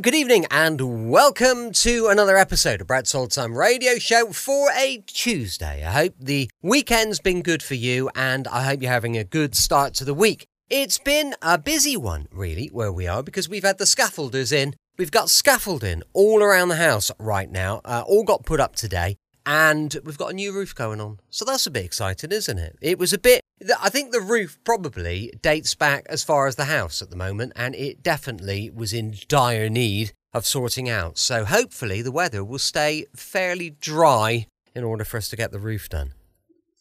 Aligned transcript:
Good 0.00 0.14
evening, 0.14 0.46
and 0.50 1.10
welcome 1.10 1.72
to 1.72 2.06
another 2.06 2.38
episode 2.38 2.80
of 2.80 2.86
Brett's 2.86 3.14
Old 3.14 3.32
Time 3.32 3.54
Radio 3.54 3.96
Show 3.96 4.32
for 4.32 4.70
a 4.70 5.04
Tuesday. 5.06 5.84
I 5.84 5.90
hope 5.90 6.14
the 6.18 6.48
weekend's 6.62 7.20
been 7.20 7.42
good 7.42 7.62
for 7.62 7.74
you, 7.74 8.08
and 8.14 8.48
I 8.48 8.62
hope 8.62 8.80
you're 8.80 8.90
having 8.90 9.18
a 9.18 9.24
good 9.24 9.54
start 9.54 9.92
to 9.94 10.06
the 10.06 10.14
week. 10.14 10.46
It's 10.70 10.96
been 10.96 11.34
a 11.42 11.58
busy 11.58 11.98
one, 11.98 12.28
really, 12.32 12.68
where 12.68 12.90
we 12.90 13.06
are, 13.08 13.22
because 13.22 13.46
we've 13.46 13.62
had 13.62 13.76
the 13.76 13.84
scaffolders 13.84 14.54
in. 14.54 14.74
We've 14.96 15.10
got 15.10 15.28
scaffolding 15.28 16.02
all 16.14 16.42
around 16.42 16.68
the 16.68 16.76
house 16.76 17.10
right 17.18 17.50
now, 17.50 17.82
uh, 17.84 18.02
all 18.06 18.24
got 18.24 18.46
put 18.46 18.58
up 18.58 18.76
today 18.76 19.18
and 19.46 19.96
we've 20.04 20.18
got 20.18 20.30
a 20.30 20.34
new 20.34 20.52
roof 20.52 20.74
going 20.74 21.00
on. 21.00 21.18
So 21.30 21.44
that's 21.44 21.66
a 21.66 21.70
bit 21.70 21.84
exciting, 21.84 22.30
isn't 22.30 22.58
it? 22.58 22.76
It 22.80 22.98
was 22.98 23.12
a 23.12 23.18
bit, 23.18 23.40
I 23.78 23.90
think 23.90 24.10
the 24.10 24.20
roof 24.20 24.58
probably 24.64 25.32
dates 25.42 25.74
back 25.74 26.06
as 26.08 26.24
far 26.24 26.46
as 26.46 26.56
the 26.56 26.64
house 26.64 27.02
at 27.02 27.10
the 27.10 27.16
moment, 27.16 27.52
and 27.56 27.74
it 27.74 28.02
definitely 28.02 28.70
was 28.70 28.92
in 28.92 29.14
dire 29.28 29.68
need 29.68 30.12
of 30.32 30.46
sorting 30.46 30.88
out. 30.88 31.18
So 31.18 31.44
hopefully 31.44 32.00
the 32.00 32.12
weather 32.12 32.42
will 32.42 32.58
stay 32.58 33.06
fairly 33.14 33.70
dry 33.70 34.46
in 34.74 34.84
order 34.84 35.04
for 35.04 35.18
us 35.18 35.28
to 35.28 35.36
get 35.36 35.52
the 35.52 35.58
roof 35.58 35.88
done. 35.88 36.14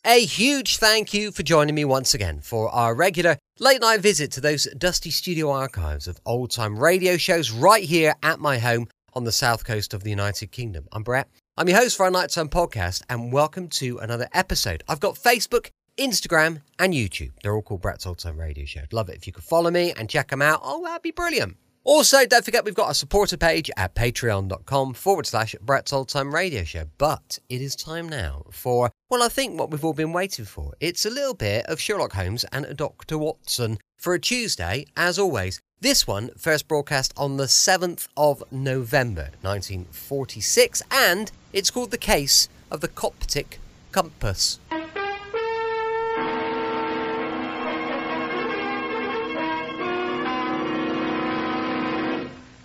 A 0.05 0.23
huge 0.23 0.77
thank 0.77 1.13
you 1.13 1.31
for 1.31 1.43
joining 1.43 1.75
me 1.75 1.83
once 1.83 2.13
again 2.13 2.39
for 2.39 2.69
our 2.69 2.95
regular 2.95 3.37
late 3.59 3.81
night 3.81 3.99
visit 3.99 4.31
to 4.31 4.41
those 4.41 4.63
dusty 4.77 5.11
studio 5.11 5.51
archives 5.51 6.07
of 6.07 6.21
old 6.25 6.51
time 6.51 6.79
radio 6.79 7.17
shows 7.17 7.51
right 7.51 7.83
here 7.83 8.15
at 8.23 8.39
my 8.39 8.59
home 8.59 8.87
on 9.13 9.25
the 9.25 9.31
south 9.33 9.65
coast 9.65 9.93
of 9.93 10.03
the 10.03 10.09
United 10.09 10.51
Kingdom. 10.51 10.87
I'm 10.93 11.03
Brett. 11.03 11.27
I'm 11.57 11.67
your 11.67 11.77
host 11.77 11.97
for 11.97 12.05
our 12.05 12.11
Nighttime 12.11 12.47
podcast, 12.47 13.01
and 13.09 13.33
welcome 13.33 13.67
to 13.67 13.97
another 13.97 14.29
episode. 14.31 14.81
I've 14.87 15.01
got 15.01 15.15
Facebook, 15.15 15.71
Instagram, 15.97 16.61
and 16.77 16.93
YouTube. 16.93 17.31
They're 17.41 17.55
all 17.55 17.61
called 17.61 17.81
Brett's 17.81 18.05
Old 18.05 18.19
Time 18.19 18.39
Radio 18.39 18.65
Show. 18.65 18.81
I'd 18.81 18.93
love 18.93 19.09
it 19.09 19.15
if 19.15 19.27
you 19.27 19.33
could 19.33 19.43
follow 19.43 19.71
me 19.71 19.93
and 19.97 20.09
check 20.09 20.29
them 20.29 20.41
out. 20.41 20.61
Oh, 20.63 20.83
that'd 20.83 21.01
be 21.01 21.11
brilliant. 21.11 21.57
Also, 21.85 22.25
don't 22.25 22.43
forget 22.45 22.65
we've 22.65 22.75
got 22.75 22.91
a 22.91 22.93
supporter 22.93 23.37
page 23.37 23.71
at 23.77 23.95
patreon.com 23.95 24.93
forward 24.93 25.25
slash 25.25 25.55
Brett's 25.61 25.93
Old 25.93 26.09
Time 26.09 26.35
Radio 26.35 26.63
Show. 26.63 26.83
But 26.97 27.39
it 27.49 27.61
is 27.61 27.75
time 27.75 28.07
now 28.07 28.45
for, 28.51 28.91
well, 29.09 29.23
I 29.23 29.29
think 29.29 29.57
what 29.57 29.71
we've 29.71 29.83
all 29.83 29.93
been 29.93 30.13
waiting 30.13 30.45
for. 30.45 30.73
It's 30.79 31.05
a 31.05 31.09
little 31.09 31.33
bit 31.33 31.65
of 31.67 31.79
Sherlock 31.79 32.13
Holmes 32.13 32.43
and 32.51 32.75
Dr. 32.75 33.17
Watson 33.17 33.79
for 33.97 34.13
a 34.13 34.19
Tuesday, 34.19 34.85
as 34.95 35.17
always. 35.17 35.59
This 35.81 36.05
one 36.05 36.31
first 36.37 36.67
broadcast 36.67 37.13
on 37.15 37.37
the 37.37 37.45
7th 37.45 38.09
of 38.17 38.43
November 38.51 39.29
1946, 39.41 40.83
and 40.91 41.31
it's 41.53 41.71
called 41.71 41.91
The 41.91 41.97
Case 41.97 42.49
of 42.69 42.81
the 42.81 42.89
Coptic 42.89 43.59
Compass. 43.93 44.59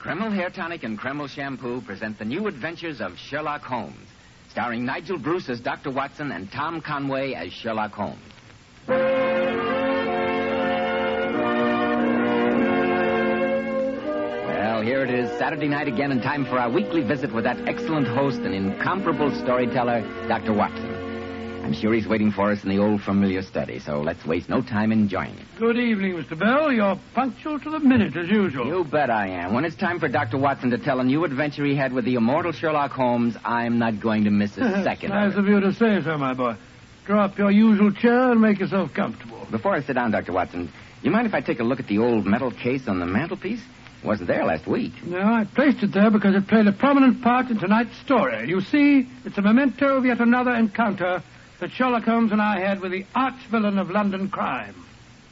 Kreml 0.05 0.35
Hair 0.35 0.51
Tonic 0.51 0.85
and 0.85 0.99
Kreml 0.99 1.31
Shampoo 1.31 1.81
present 1.81 2.19
the 2.19 2.27
new 2.27 2.47
adventures 2.47 3.01
of 3.01 3.17
Sherlock 3.17 3.63
Holmes, 3.63 4.07
starring 4.51 4.85
Nigel 4.85 5.17
Bruce 5.19 5.49
as 5.49 5.61
Dr. 5.61 5.91
Watson 5.91 6.31
and 6.31 6.53
Tom 6.53 6.83
Conway 6.83 7.33
as 7.33 7.51
Sherlock 7.55 7.93
Holmes. 7.93 8.21
Well, 8.87 8.99
here 14.83 15.03
it 15.03 15.09
is, 15.09 15.31
Saturday 15.39 15.69
night 15.69 15.89
again, 15.89 16.13
and 16.13 16.23
time 16.23 16.45
for 16.45 16.59
our 16.59 16.69
weekly 16.71 17.01
visit 17.01 17.33
with 17.33 17.45
that 17.45 17.67
excellent 17.67 18.07
host 18.07 18.41
and 18.41 18.55
incomparable 18.55 19.35
storyteller, 19.41 20.03
Dr. 20.29 20.53
Watson. 20.53 20.94
I'm 21.65 21.73
sure 21.73 21.95
he's 21.95 22.07
waiting 22.07 22.31
for 22.31 22.53
us 22.53 22.63
in 22.63 22.69
the 22.69 22.79
old 22.79 23.01
familiar 23.01 23.41
study, 23.41 23.79
so 23.79 24.03
let's 24.03 24.23
waste 24.27 24.51
no 24.51 24.61
time 24.61 24.93
in 24.93 25.09
joining 25.09 25.39
him. 25.39 25.47
Good 25.59 25.79
evening, 25.79 26.13
Mr. 26.13 26.39
Bell. 26.39 26.71
You're 26.71 27.01
punctual 27.15 27.59
to 27.59 27.71
the 27.71 27.79
minute, 27.79 28.15
as 28.19 28.29
usual. 28.29 28.67
You 28.67 28.85
bet 28.85 29.09
I 29.09 29.29
am. 29.29 29.55
When 29.55 29.65
it's 29.65 29.75
time 29.75 29.99
for 29.99 30.07
Dr. 30.07 30.37
Watson 30.37 30.69
to 30.73 30.79
tell 30.79 31.01
a 31.01 31.05
new 31.05 31.25
adventure 31.25 31.65
he 31.65 31.75
had 31.75 31.95
with 31.95 32.05
the 32.05 32.17
immortal 32.17 32.53
Sherlock 32.53 32.91
Holmes, 32.91 33.35
I'm 33.47 33.79
not 33.79 33.99
going 33.99 34.25
to 34.25 34.31
miss 34.31 34.59
a 34.59 34.83
second. 34.85 35.09
nice 35.09 35.37
of, 35.37 35.47
you 35.47 35.59
to 35.59 35.73
say 35.73 36.03
so, 36.05 36.19
my 36.19 36.35
boy. 36.35 36.55
Draw 37.07 37.25
up 37.25 37.39
your 37.39 37.51
usual 37.51 37.93
chair 37.93 38.33
and 38.33 38.43
make 38.43 38.61
yourself 38.61 38.93
comfortable. 38.93 39.47
Before 39.51 39.73
I 39.75 39.81
sit 39.81 39.95
down, 39.95 40.11
Dr. 40.11 40.33
Watson, 40.35 40.71
you 41.01 41.11
mind 41.11 41.27
if 41.27 41.33
I 41.33 41.41
take 41.41 41.61
a 41.61 41.65
look 41.65 41.81
at 41.81 41.87
the 41.89 41.97
old 41.99 42.27
metal 42.27 42.51
case 42.51 42.89
on 42.89 43.01
the 43.01 43.07
mantelpiece? 43.07 43.63
wasn't 44.05 44.29
there 44.29 44.45
last 44.45 44.67
week. 44.67 44.93
No, 45.03 45.19
I 45.19 45.47
placed 45.55 45.83
it 45.83 45.93
there 45.95 46.11
because 46.11 46.35
it 46.35 46.47
played 46.47 46.67
a 46.67 46.73
prominent 46.73 47.23
part 47.23 47.49
in 47.49 47.59
tonight's 47.59 47.97
story. 48.01 48.47
You 48.47 48.61
see, 48.61 49.09
it's 49.25 49.39
a 49.39 49.41
memento 49.41 49.97
of 49.97 50.05
yet 50.05 50.21
another 50.21 50.55
encounter 50.55 51.23
that 51.61 51.71
Sherlock 51.73 52.05
Holmes 52.05 52.33
and 52.33 52.43
I 52.43 52.61
had 52.61 52.81
with 52.81 52.93
the 52.93 53.07
arch 53.15 53.47
villain 53.51 53.79
of 53.79 53.91
London 53.91 54.29
crime, 54.29 54.75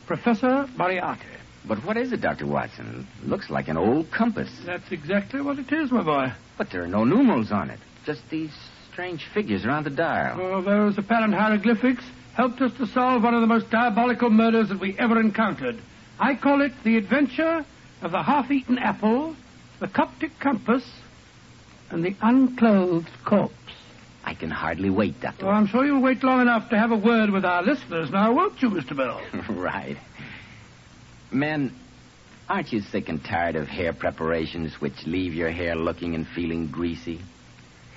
Professor 0.06 0.68
Moriarty. 0.76 1.22
But 1.64 1.84
what 1.84 1.96
is 1.96 2.12
it, 2.12 2.20
Dr. 2.20 2.46
Watson? 2.46 3.06
It 3.22 3.28
looks 3.28 3.48
like 3.48 3.68
an 3.68 3.76
old 3.76 4.10
compass. 4.10 4.50
That's 4.64 4.90
exactly 4.90 5.40
what 5.40 5.58
it 5.58 5.72
is, 5.72 5.90
my 5.90 6.02
boy. 6.02 6.32
But 6.58 6.70
there 6.70 6.82
are 6.82 6.88
no 6.88 7.04
numerals 7.04 7.52
on 7.52 7.70
it. 7.70 7.78
Just 8.04 8.28
these 8.30 8.52
strange 8.92 9.26
figures 9.32 9.64
around 9.64 9.84
the 9.84 9.90
dial. 9.90 10.40
Oh, 10.40 10.60
those 10.60 10.98
apparent 10.98 11.34
hieroglyphics 11.34 12.04
helped 12.34 12.60
us 12.60 12.72
to 12.78 12.86
solve 12.86 13.22
one 13.22 13.34
of 13.34 13.40
the 13.40 13.46
most 13.46 13.70
diabolical 13.70 14.30
murders 14.30 14.68
that 14.70 14.80
we 14.80 14.98
ever 14.98 15.20
encountered. 15.20 15.78
I 16.18 16.34
call 16.34 16.62
it 16.62 16.72
the 16.84 16.96
adventure 16.96 17.64
of 18.00 18.10
the 18.10 18.22
half-eaten 18.22 18.78
apple, 18.78 19.36
the 19.80 19.88
Coptic 19.88 20.38
compass, 20.40 20.84
and 21.90 22.04
the 22.04 22.16
unclothed 22.20 23.10
corpse. 23.24 23.54
I 24.24 24.34
can 24.34 24.50
hardly 24.50 24.90
wait, 24.90 25.20
Doctor. 25.20 25.46
Oh, 25.46 25.50
I'm 25.50 25.66
sure 25.66 25.84
you'll 25.84 26.02
wait 26.02 26.22
long 26.22 26.40
enough 26.40 26.70
to 26.70 26.78
have 26.78 26.92
a 26.92 26.96
word 26.96 27.30
with 27.30 27.44
our 27.44 27.62
listeners 27.62 28.10
now, 28.10 28.32
won't 28.32 28.62
you, 28.62 28.70
Mr. 28.70 28.96
Bell? 28.96 29.20
right. 29.50 29.96
Men, 31.30 31.74
aren't 32.48 32.72
you 32.72 32.80
sick 32.80 33.08
and 33.08 33.24
tired 33.24 33.56
of 33.56 33.66
hair 33.66 33.92
preparations 33.92 34.74
which 34.80 35.06
leave 35.06 35.34
your 35.34 35.50
hair 35.50 35.74
looking 35.74 36.14
and 36.14 36.26
feeling 36.26 36.68
greasy? 36.68 37.20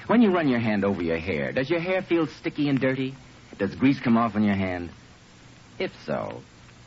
When 0.08 0.22
you 0.22 0.32
run 0.32 0.48
your 0.48 0.60
hand 0.60 0.84
over 0.84 1.02
your 1.02 1.18
hair, 1.18 1.52
does 1.52 1.70
your 1.70 1.80
hair 1.80 2.02
feel 2.02 2.28
sticky 2.28 2.70
and 2.70 2.80
dirty? 2.80 3.16
Does 3.58 3.76
grease 3.76 4.00
come 4.00 4.18
off 4.18 4.36
on 4.36 4.44
your 4.44 4.56
hand? 4.56 4.90
If 5.80 5.92
so, 6.06 6.42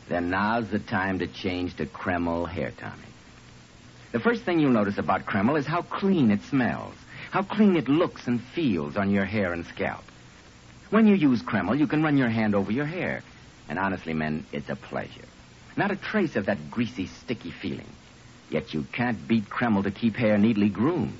then 0.07 0.29
now's 0.29 0.69
the 0.69 0.79
time 0.79 1.19
to 1.19 1.27
change 1.27 1.75
to 1.77 1.85
Kreml 1.85 2.47
Hair 2.47 2.73
Tonic. 2.77 3.05
The 4.11 4.19
first 4.19 4.43
thing 4.43 4.59
you'll 4.59 4.71
notice 4.71 4.97
about 4.97 5.25
Kreml 5.25 5.57
is 5.59 5.67
how 5.67 5.83
clean 5.83 6.31
it 6.31 6.41
smells, 6.49 6.95
how 7.31 7.43
clean 7.43 7.75
it 7.75 7.87
looks 7.87 8.27
and 8.27 8.41
feels 8.41 8.97
on 8.97 9.11
your 9.11 9.25
hair 9.25 9.53
and 9.53 9.65
scalp. 9.65 10.03
When 10.89 11.05
you 11.05 11.15
use 11.15 11.43
Kreml, 11.43 11.77
you 11.77 11.87
can 11.87 12.01
run 12.01 12.17
your 12.17 12.29
hand 12.29 12.55
over 12.55 12.71
your 12.71 12.85
hair. 12.85 13.21
And 13.67 13.77
honestly, 13.77 14.13
men, 14.13 14.45
it's 14.51 14.69
a 14.69 14.75
pleasure. 14.75 15.25
Not 15.77 15.91
a 15.91 15.95
trace 15.95 16.35
of 16.35 16.47
that 16.47 16.71
greasy, 16.71 17.05
sticky 17.05 17.51
feeling. 17.51 17.89
Yet 18.49 18.73
you 18.73 18.85
can't 18.91 19.27
beat 19.27 19.49
Kreml 19.49 19.83
to 19.83 19.91
keep 19.91 20.15
hair 20.15 20.37
neatly 20.37 20.69
groomed. 20.69 21.17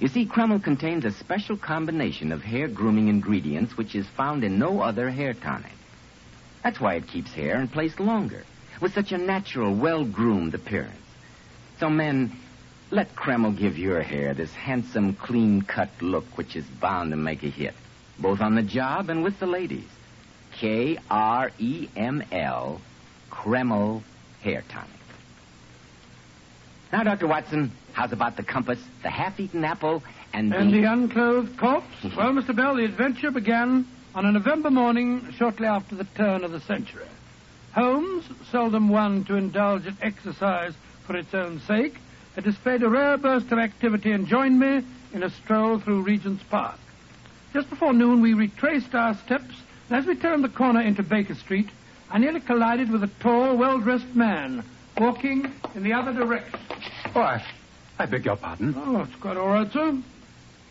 You 0.00 0.08
see, 0.08 0.26
Kreml 0.26 0.62
contains 0.62 1.04
a 1.04 1.10
special 1.10 1.56
combination 1.56 2.32
of 2.32 2.42
hair 2.42 2.68
grooming 2.68 3.08
ingredients 3.08 3.76
which 3.76 3.94
is 3.94 4.06
found 4.06 4.44
in 4.44 4.58
no 4.58 4.80
other 4.80 5.10
hair 5.10 5.34
tonic. 5.34 5.72
That's 6.62 6.80
why 6.80 6.94
it 6.94 7.08
keeps 7.08 7.32
hair 7.32 7.60
in 7.60 7.68
place 7.68 7.98
longer, 7.98 8.44
with 8.80 8.94
such 8.94 9.12
a 9.12 9.18
natural, 9.18 9.74
well 9.74 10.04
groomed 10.04 10.54
appearance. 10.54 10.94
So, 11.80 11.90
men, 11.90 12.32
let 12.90 13.14
Kreml 13.14 13.56
give 13.56 13.76
your 13.76 14.00
hair 14.00 14.34
this 14.34 14.52
handsome, 14.52 15.14
clean 15.14 15.62
cut 15.62 15.90
look 16.00 16.24
which 16.36 16.56
is 16.56 16.64
bound 16.64 17.10
to 17.10 17.16
make 17.16 17.42
a 17.42 17.48
hit, 17.48 17.74
both 18.18 18.40
on 18.40 18.54
the 18.54 18.62
job 18.62 19.10
and 19.10 19.22
with 19.22 19.38
the 19.38 19.46
ladies. 19.46 19.88
K 20.52 20.98
R 21.10 21.50
E 21.58 21.88
M 21.94 22.22
L, 22.32 22.80
Kreml 23.30 24.02
Hair 24.42 24.64
Tonic. 24.68 24.90
Now, 26.90 27.02
Dr. 27.02 27.26
Watson, 27.26 27.70
how's 27.92 28.12
about 28.12 28.36
the 28.36 28.42
compass, 28.42 28.78
the 29.02 29.10
half 29.10 29.38
eaten 29.38 29.62
apple, 29.62 30.02
and, 30.32 30.54
and 30.54 30.72
the... 30.72 30.80
the 30.80 30.90
unclothed 30.90 31.58
corpse? 31.58 31.86
well, 32.16 32.32
Mr. 32.32 32.56
Bell, 32.56 32.76
the 32.76 32.84
adventure 32.84 33.30
began 33.30 33.86
on 34.14 34.24
a 34.24 34.32
November 34.32 34.70
morning 34.70 35.32
shortly 35.36 35.66
after 35.66 35.94
the 35.94 36.04
turn 36.16 36.44
of 36.44 36.50
the 36.50 36.60
century. 36.60 37.06
Holmes, 37.72 38.24
seldom 38.50 38.88
one 38.88 39.24
to 39.24 39.34
indulge 39.36 39.86
in 39.86 39.96
exercise 40.00 40.72
for 41.06 41.14
its 41.14 41.34
own 41.34 41.60
sake, 41.60 41.98
had 42.38 42.44
displayed 42.44 42.84
a 42.84 42.88
rare 42.88 43.16
burst 43.16 43.50
of 43.50 43.58
activity 43.58 44.12
and 44.12 44.28
joined 44.28 44.60
me 44.60 44.80
in 45.12 45.24
a 45.24 45.30
stroll 45.30 45.80
through 45.80 46.02
Regent's 46.02 46.44
Park. 46.44 46.78
Just 47.52 47.68
before 47.68 47.92
noon, 47.92 48.20
we 48.20 48.32
retraced 48.32 48.94
our 48.94 49.16
steps, 49.24 49.56
and 49.88 49.98
as 49.98 50.06
we 50.06 50.14
turned 50.14 50.44
the 50.44 50.48
corner 50.48 50.80
into 50.80 51.02
Baker 51.02 51.34
Street, 51.34 51.68
I 52.08 52.18
nearly 52.18 52.38
collided 52.38 52.92
with 52.92 53.02
a 53.02 53.10
tall, 53.18 53.56
well-dressed 53.56 54.14
man 54.14 54.62
walking 54.98 55.52
in 55.74 55.82
the 55.82 55.92
other 55.94 56.12
direction. 56.12 56.60
Oh, 57.12 57.22
I, 57.22 57.44
I 57.98 58.06
beg 58.06 58.24
your 58.24 58.36
pardon. 58.36 58.72
Oh, 58.76 59.02
it's 59.02 59.16
quite 59.16 59.36
all 59.36 59.48
right, 59.48 59.72
sir. 59.72 60.00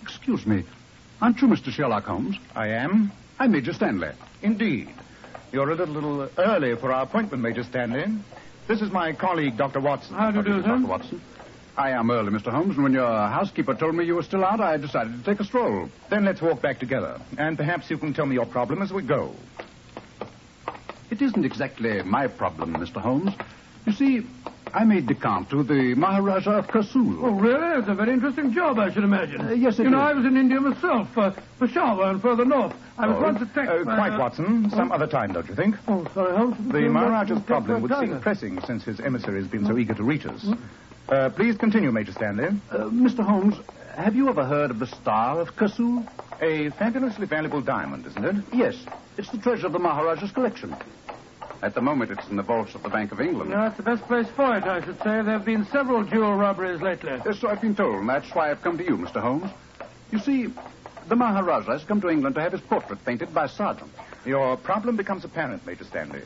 Excuse 0.01 0.45
me. 0.45 0.63
Aren't 1.21 1.41
you 1.41 1.49
Mr. 1.49 1.69
Sherlock 1.69 2.05
Holmes? 2.05 2.37
I 2.55 2.67
am. 2.67 3.11
I'm 3.39 3.51
Major 3.51 3.73
Stanley. 3.73 4.11
Indeed. 4.41 4.87
You're 5.51 5.69
a 5.69 5.75
little, 5.75 5.93
little 5.93 6.29
early 6.37 6.77
for 6.77 6.93
our 6.93 7.03
appointment, 7.03 7.43
Major 7.43 7.65
Stanley. 7.65 8.05
This 8.69 8.81
is 8.81 8.89
my 8.89 9.11
colleague, 9.11 9.57
Dr. 9.57 9.81
Watson. 9.81 10.15
How 10.15 10.31
do 10.31 10.37
you 10.37 10.43
do, 10.45 10.61
sir? 10.61 10.67
Dr. 10.69 10.87
Watson. 10.87 11.21
I 11.77 11.91
am 11.91 12.09
early, 12.09 12.31
Mr. 12.31 12.51
Holmes, 12.51 12.73
and 12.73 12.83
when 12.83 12.93
your 12.93 13.05
housekeeper 13.07 13.75
told 13.75 13.93
me 13.93 14.03
you 14.03 14.15
were 14.15 14.23
still 14.23 14.43
out, 14.43 14.59
I 14.59 14.77
decided 14.77 15.13
to 15.13 15.23
take 15.23 15.39
a 15.39 15.43
stroll. 15.45 15.89
Then 16.09 16.25
let's 16.25 16.41
walk 16.41 16.59
back 16.59 16.79
together, 16.79 17.21
and 17.37 17.55
perhaps 17.55 17.91
you 17.91 17.99
can 17.99 18.15
tell 18.15 18.25
me 18.25 18.33
your 18.33 18.47
problem 18.47 18.81
as 18.81 18.91
we 18.91 19.03
go. 19.03 19.35
It 21.11 21.21
isn't 21.21 21.45
exactly 21.45 22.01
my 22.01 22.27
problem, 22.27 22.73
Mr. 22.75 22.99
Holmes. 22.99 23.31
You 23.85 23.93
see, 23.93 24.25
I'm 24.73 24.91
aide-de-camp 24.91 25.51
to 25.51 25.63
the 25.63 25.93
Maharaja 25.93 26.57
of 26.57 26.67
Kasul. 26.67 27.19
Oh, 27.21 27.31
really? 27.35 27.79
It's 27.79 27.87
a 27.87 27.93
very 27.93 28.11
interesting 28.11 28.53
job, 28.53 28.79
I 28.79 28.91
should 28.91 29.03
imagine. 29.03 29.41
Uh, 29.41 29.51
yes, 29.51 29.77
it 29.77 29.83
You 29.83 29.91
know. 29.91 29.99
I 29.99 30.13
was 30.13 30.25
in 30.25 30.35
India 30.35 30.59
myself, 30.59 31.15
uh, 31.15 31.31
Peshawar 31.59 32.09
and 32.09 32.21
further 32.21 32.43
north. 32.43 32.73
I 32.97 33.05
was 33.07 33.17
Oh, 33.17 33.21
once 33.21 33.41
attacked 33.43 33.69
uh, 33.69 33.83
by... 33.83 33.95
quite, 34.09 34.17
Watson. 34.19 34.69
Some 34.71 34.91
other 34.91 35.07
time, 35.07 35.31
don't 35.31 35.47
you 35.47 35.55
think? 35.55 35.75
Oh, 35.87 36.05
sorry, 36.15 36.35
Holmes. 36.35 36.57
The 36.73 36.89
Maharaja's 36.89 37.41
problem 37.43 37.83
would 37.83 37.93
seem 37.99 38.19
pressing 38.19 38.59
since 38.61 38.83
his 38.83 38.99
emissary 38.99 39.39
has 39.41 39.47
been 39.49 39.65
so 39.65 39.77
eager 39.77 39.93
to 39.93 40.03
reach 40.03 40.25
us. 40.25 40.43
Uh, 41.09 41.29
please 41.29 41.55
continue, 41.57 41.91
Major 41.91 42.11
Stanley. 42.11 42.47
Uh, 42.69 42.89
Mr. 42.89 43.19
Holmes, 43.25 43.55
have 43.95 44.15
you 44.15 44.29
ever 44.29 44.45
heard 44.45 44.71
of 44.71 44.79
the 44.79 44.87
Star 44.87 45.39
of 45.39 45.55
Kasul? 45.55 46.05
A 46.41 46.69
fabulously 46.71 47.25
valuable 47.25 47.61
diamond, 47.61 48.05
isn't 48.05 48.23
it? 48.25 48.35
Yes. 48.53 48.75
It's 49.17 49.29
the 49.31 49.37
treasure 49.37 49.67
of 49.67 49.73
the 49.73 49.79
Maharaja's 49.79 50.31
collection. 50.31 50.75
At 51.63 51.73
the 51.73 51.81
moment, 51.81 52.11
it's 52.11 52.27
in 52.27 52.35
the 52.35 52.43
vaults 52.43 52.75
of 52.75 52.83
the 52.83 52.89
Bank 52.89 53.11
of 53.11 53.19
England. 53.19 53.49
No, 53.49 53.65
it's 53.65 53.77
the 53.77 53.83
best 53.83 54.03
place 54.03 54.27
for 54.35 54.55
it, 54.57 54.63
I 54.65 54.83
should 54.85 54.97
say. 54.97 55.05
There 55.05 55.23
have 55.23 55.45
been 55.45 55.65
several 55.71 56.03
jewel 56.03 56.35
robberies 56.35 56.81
lately. 56.81 57.19
Yes, 57.25 57.39
so 57.39 57.47
I've 57.47 57.61
been 57.61 57.75
told, 57.75 57.95
and 57.95 58.09
that's 58.09 58.29
why 58.35 58.51
I've 58.51 58.61
come 58.61 58.77
to 58.77 58.83
you, 58.83 58.97
Mr. 58.97 59.19
Holmes. 59.21 59.49
You 60.11 60.19
see, 60.19 60.47
the 61.07 61.15
Maharaja 61.15 61.71
has 61.71 61.83
come 61.83 61.99
to 62.01 62.09
England 62.09 62.35
to 62.35 62.41
have 62.41 62.51
his 62.51 62.61
portrait 62.61 63.03
painted 63.05 63.33
by 63.33 63.47
Sargent. 63.47 63.91
Your 64.25 64.55
problem 64.57 64.97
becomes 64.97 65.23
apparent, 65.25 65.65
Major 65.65 65.85
Stanley. 65.85 66.21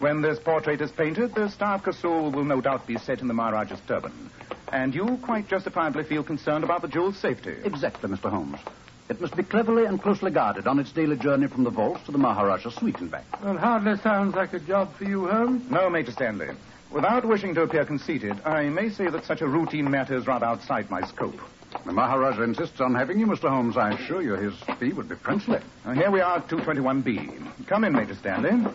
When 0.00 0.22
this 0.22 0.38
portrait 0.38 0.80
is 0.80 0.92
painted, 0.92 1.34
the 1.34 1.48
Star 1.48 1.74
of 1.74 1.82
Kasul 1.82 2.32
will 2.32 2.44
no 2.44 2.60
doubt 2.60 2.86
be 2.86 2.98
set 2.98 3.20
in 3.20 3.26
the 3.26 3.34
Maharaja's 3.34 3.80
turban. 3.88 4.30
And 4.72 4.94
you 4.94 5.18
quite 5.22 5.48
justifiably 5.48 6.04
feel 6.04 6.22
concerned 6.22 6.62
about 6.62 6.82
the 6.82 6.88
jewel's 6.88 7.16
safety. 7.16 7.56
Exactly, 7.64 8.08
Mr. 8.08 8.30
Holmes. 8.30 8.60
It 9.08 9.20
must 9.20 9.36
be 9.36 9.42
cleverly 9.42 9.86
and 9.86 10.00
closely 10.00 10.30
guarded 10.30 10.66
on 10.68 10.78
its 10.78 10.92
daily 10.92 11.16
journey 11.16 11.48
from 11.48 11.64
the 11.64 11.70
vaults 11.70 12.04
to 12.04 12.12
the 12.12 12.18
Maharaja's 12.18 12.74
suite 12.76 13.00
and 13.00 13.10
back. 13.10 13.24
Well, 13.42 13.56
hardly 13.56 13.96
sounds 13.98 14.36
like 14.36 14.52
a 14.52 14.60
job 14.60 14.94
for 14.94 15.04
you, 15.04 15.26
Holmes. 15.26 15.68
No, 15.70 15.90
Major 15.90 16.12
Stanley. 16.12 16.50
Without 16.92 17.24
wishing 17.24 17.54
to 17.54 17.62
appear 17.62 17.84
conceited, 17.84 18.40
I 18.44 18.68
may 18.68 18.90
say 18.90 19.08
that 19.08 19.24
such 19.24 19.40
a 19.40 19.48
routine 19.48 19.90
matter 19.90 20.16
is 20.16 20.26
rather 20.26 20.46
outside 20.46 20.90
my 20.90 21.02
scope. 21.08 21.40
The 21.84 21.92
Maharaja 21.92 22.42
insists 22.42 22.80
on 22.80 22.94
having 22.94 23.18
you, 23.18 23.26
Mr. 23.26 23.48
Holmes. 23.48 23.76
I 23.76 23.92
assure 23.92 24.22
you 24.22 24.34
his 24.34 24.54
fee 24.78 24.92
would 24.92 25.08
be 25.08 25.16
princely. 25.16 25.58
Uh, 25.84 25.92
here 25.92 26.10
we 26.10 26.20
are 26.20 26.36
at 26.36 26.48
221B. 26.48 27.66
Come 27.66 27.84
in, 27.84 27.92
Major 27.92 28.14
Stanley. 28.14 28.70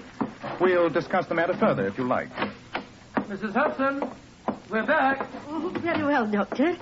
We'll 0.60 0.90
discuss 0.90 1.26
the 1.28 1.36
matter 1.36 1.54
further 1.54 1.88
if 1.88 1.98
you 1.98 2.04
like. 2.06 2.30
Mrs. 3.16 3.54
Hudson, 3.54 4.10
we're 4.70 4.86
back. 4.86 5.28
Oh, 5.50 5.70
very 5.78 6.04
well, 6.04 6.26
Doctor. 6.28 6.78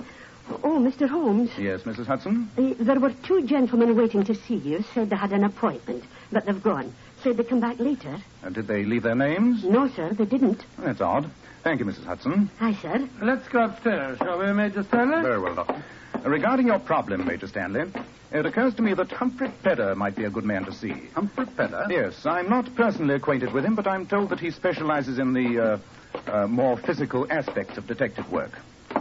Oh, 0.64 0.78
Mr. 0.80 1.08
Holmes, 1.08 1.50
Yes, 1.56 1.82
Mrs. 1.82 2.06
Hudson? 2.06 2.50
uh, 2.58 2.74
there 2.80 2.98
were 2.98 3.12
two 3.22 3.46
gentlemen 3.46 3.96
waiting 3.96 4.24
to 4.24 4.34
see 4.34 4.56
you. 4.56 4.84
Said 4.92 5.08
they 5.10 5.16
had 5.16 5.32
an 5.32 5.44
appointment, 5.44 6.02
but 6.32 6.44
they've 6.46 6.62
gone. 6.62 6.92
Said 7.22 7.36
they'd 7.36 7.48
come 7.48 7.60
back 7.60 7.78
later. 7.78 8.18
Uh, 8.44 8.50
did 8.50 8.66
they 8.66 8.84
leave 8.84 9.04
their 9.04 9.14
names? 9.14 9.62
No, 9.64 9.88
sir, 9.88 10.12
they 10.12 10.24
didn't. 10.24 10.64
That's 10.78 11.00
odd. 11.00 11.30
Thank 11.62 11.78
you, 11.78 11.86
Mrs. 11.86 12.04
Hudson. 12.04 12.50
Aye, 12.60 12.74
sir. 12.82 13.08
Let's 13.22 13.48
go 13.48 13.64
upstairs, 13.64 14.18
shall 14.18 14.38
we, 14.40 14.52
Major 14.52 14.82
Stanley? 14.82 15.22
Very 15.22 15.38
well, 15.40 15.54
Doctor. 15.54 15.82
Regarding 16.24 16.68
your 16.68 16.78
problem, 16.78 17.26
Major 17.26 17.48
Stanley, 17.48 17.90
it 18.30 18.46
occurs 18.46 18.74
to 18.74 18.82
me 18.82 18.94
that 18.94 19.10
Humphrey 19.10 19.50
Pedder 19.62 19.94
might 19.96 20.14
be 20.14 20.24
a 20.24 20.30
good 20.30 20.44
man 20.44 20.64
to 20.64 20.72
see. 20.72 20.94
Humphrey 21.14 21.46
Pedder? 21.46 21.86
Yes, 21.90 22.24
I'm 22.24 22.48
not 22.48 22.72
personally 22.76 23.14
acquainted 23.14 23.52
with 23.52 23.64
him, 23.64 23.74
but 23.74 23.86
I'm 23.86 24.06
told 24.06 24.30
that 24.30 24.38
he 24.38 24.50
specializes 24.52 25.18
in 25.18 25.32
the 25.32 25.58
uh, 25.58 26.30
uh, 26.30 26.46
more 26.46 26.76
physical 26.76 27.26
aspects 27.30 27.76
of 27.76 27.86
detective 27.86 28.30
work. 28.30 28.52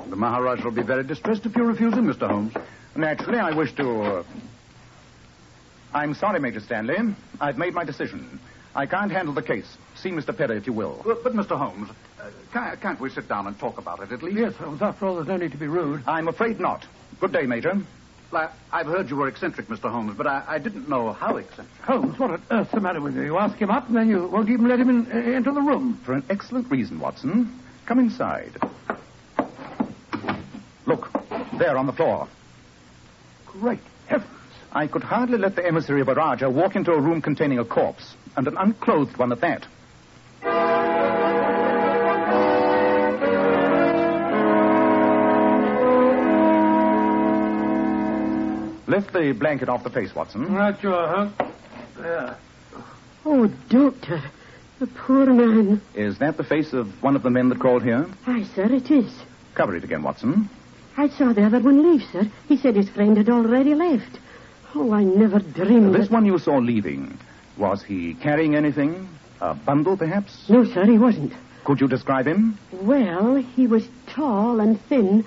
The 0.10 0.16
Maharaja 0.16 0.64
will 0.64 0.72
be 0.72 0.82
very 0.82 1.04
distressed 1.04 1.46
if 1.46 1.56
you 1.56 1.64
refuse 1.64 1.94
him, 1.94 2.08
Mr. 2.08 2.28
Holmes. 2.28 2.54
Naturally, 2.96 3.40
I 3.40 3.52
wish 3.52 3.74
to. 3.76 4.02
Uh... 4.02 4.24
I'm 5.94 6.16
sorry, 6.16 6.40
Major 6.40 6.60
Stanley. 6.60 6.98
I've 7.40 7.58
made 7.58 7.74
my 7.74 7.84
decision. 7.84 8.40
I 8.74 8.86
can't 8.86 9.12
handle 9.12 9.34
the 9.34 9.44
case. 9.44 9.78
See 9.96 10.10
Mr. 10.10 10.36
Pedder 10.36 10.56
if 10.56 10.66
you 10.66 10.74
will. 10.74 11.02
But, 11.06 11.24
but 11.24 11.34
Mr. 11.34 11.58
Holmes, 11.58 11.90
uh, 12.20 12.30
can't, 12.52 12.82
can't 12.82 13.00
we 13.00 13.10
sit 13.10 13.28
down 13.28 13.48
and 13.48 13.60
talk 13.60 13.78
about 13.78 14.02
it 14.02 14.12
at 14.12 14.24
least? 14.24 14.38
Yes, 14.38 14.56
Holmes. 14.56 14.82
After 14.82 15.06
all, 15.06 15.16
there's 15.16 15.28
no 15.28 15.38
need 15.38 15.52
to 15.52 15.58
be 15.58 15.68
rude. 15.68 16.04
I'm 16.08 16.28
afraid 16.28 16.60
not. 16.60 16.86
Good 17.22 17.34
day, 17.34 17.46
Major. 17.46 17.80
I, 18.34 18.50
I've 18.72 18.88
heard 18.88 19.12
you 19.12 19.16
were 19.16 19.28
eccentric, 19.28 19.68
Mr. 19.68 19.92
Holmes, 19.92 20.16
but 20.18 20.26
I, 20.26 20.44
I 20.48 20.58
didn't 20.58 20.90
know 20.90 21.14
how 21.14 21.38
eccentric. 21.38 21.82
Holmes, 21.84 22.18
what 22.18 22.32
on 22.32 22.42
earth's 22.50 22.72
the 22.72 22.80
matter 22.80 23.00
with 23.00 23.16
you? 23.16 23.22
You 23.22 23.38
ask 23.38 23.56
him 23.58 23.70
up, 23.70 23.88
and 23.88 23.96
then 23.96 24.10
you 24.10 24.26
won't 24.26 24.50
even 24.50 24.68
let 24.68 24.80
him 24.80 24.90
in, 24.90 25.12
uh, 25.12 25.38
into 25.38 25.52
the 25.52 25.62
room. 25.62 26.00
For 26.04 26.14
an 26.14 26.24
excellent 26.32 26.72
reason, 26.72 27.00
Watson. 27.00 27.60
Come 27.86 28.00
inside. 28.00 28.54
Look, 30.88 31.12
there 31.60 31.78
on 31.78 31.86
the 31.86 31.94
floor. 31.94 32.28
Great 33.46 33.82
heavens. 34.08 34.32
I 34.72 34.88
could 34.88 35.04
hardly 35.04 35.38
let 35.38 35.56
the 35.56 35.64
emissary 35.64 36.02
of 36.02 36.08
a 36.08 36.16
Raja 36.16 36.50
walk 36.50 36.76
into 36.76 36.92
a 36.92 37.00
room 37.00 37.22
containing 37.22 37.60
a 37.60 37.66
corpse, 37.66 38.16
and 38.36 38.48
an 38.48 38.58
unclothed 38.58 39.18
one 39.18 39.32
at 39.32 39.42
that. 39.42 39.68
Lift 48.92 49.14
the 49.14 49.32
blanket 49.32 49.70
off 49.70 49.86
the 49.86 49.90
face, 49.90 50.14
Watson. 50.14 50.54
Right 50.54 50.76
you 50.84 50.94
are, 50.94 51.30
huh? 51.30 51.48
There. 51.98 52.38
Oh, 53.24 53.48
Doctor, 53.70 54.22
the 54.80 54.88
poor 54.88 55.28
man. 55.28 55.82
Is 55.96 56.18
that 56.18 56.36
the 56.36 56.44
face 56.44 56.74
of 56.74 57.02
one 57.02 57.16
of 57.16 57.24
the 57.24 57.30
men 57.30 57.48
that 57.48 57.62
called 57.62 57.84
here? 57.84 58.06
Aye, 58.28 58.46
sir, 58.54 58.66
it 58.66 58.92
is. 58.92 59.10
Cover 59.56 59.78
it 59.78 59.86
again, 59.86 60.04
Watson. 60.04 60.50
I 60.98 61.08
saw 61.08 61.32
the 61.32 61.46
other 61.46 61.62
one 61.62 61.90
leave, 61.90 62.06
sir. 62.12 62.30
He 62.50 62.58
said 62.58 62.76
his 62.76 62.90
friend 62.90 63.16
had 63.16 63.30
already 63.30 63.76
left. 63.76 64.20
Oh, 64.76 64.92
I 64.92 65.06
never 65.06 65.40
dreamed 65.40 65.96
This 65.96 66.10
that... 66.10 66.14
one 66.14 66.26
you 66.26 66.38
saw 66.38 66.58
leaving, 66.58 67.18
was 67.56 67.82
he 67.82 68.16
carrying 68.16 68.58
anything? 68.58 69.08
A 69.40 69.54
bundle, 69.54 69.96
perhaps? 69.96 70.50
No, 70.50 70.66
sir, 70.66 70.84
he 70.84 70.98
wasn't. 70.98 71.32
Could 71.64 71.80
you 71.80 71.88
describe 71.88 72.28
him? 72.28 72.58
Well, 72.74 73.36
he 73.36 73.68
was 73.68 73.88
tall 74.08 74.60
and 74.60 74.82
thin, 74.88 75.24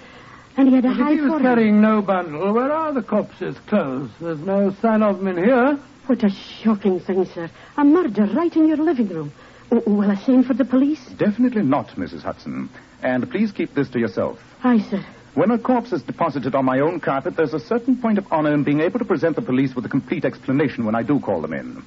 and 0.56 0.68
he 0.68 0.74
had 0.74 0.84
a 0.84 0.90
If 0.90 0.96
high 0.96 1.14
he 1.14 1.20
was 1.20 1.30
forehead. 1.30 1.46
carrying 1.56 1.80
no 1.80 2.02
bundle, 2.02 2.52
where 2.52 2.72
are 2.72 2.92
the 2.92 3.02
corpse's 3.02 3.56
clothes? 3.66 4.10
There's 4.20 4.38
no 4.40 4.74
sign 4.80 5.02
of 5.02 5.18
them 5.18 5.28
in 5.28 5.36
here. 5.44 5.78
What 6.06 6.22
a 6.22 6.30
shocking 6.30 7.00
thing, 7.00 7.24
sir. 7.26 7.50
A 7.76 7.84
murder 7.84 8.26
right 8.26 8.54
in 8.54 8.68
your 8.68 8.76
living 8.76 9.08
room. 9.08 9.32
Oh, 9.72 9.82
well, 9.86 10.10
I 10.10 10.16
send 10.16 10.46
for 10.46 10.54
the 10.54 10.64
police? 10.64 11.04
Definitely 11.16 11.62
not, 11.62 11.88
Mrs. 11.96 12.22
Hudson. 12.22 12.68
And 13.02 13.28
please 13.30 13.50
keep 13.52 13.74
this 13.74 13.88
to 13.90 13.98
yourself. 13.98 14.38
Aye, 14.62 14.80
sir. 14.90 15.04
When 15.34 15.50
a 15.50 15.58
corpse 15.58 15.92
is 15.92 16.02
deposited 16.02 16.54
on 16.54 16.64
my 16.64 16.78
own 16.80 17.00
carpet, 17.00 17.36
there's 17.36 17.54
a 17.54 17.58
certain 17.58 17.96
point 17.96 18.18
of 18.18 18.26
honor 18.30 18.52
in 18.54 18.62
being 18.62 18.80
able 18.80 18.98
to 19.00 19.04
present 19.04 19.34
the 19.36 19.42
police 19.42 19.74
with 19.74 19.84
a 19.84 19.88
complete 19.88 20.24
explanation 20.24 20.84
when 20.84 20.94
I 20.94 21.02
do 21.02 21.18
call 21.18 21.40
them 21.40 21.52
in. 21.54 21.82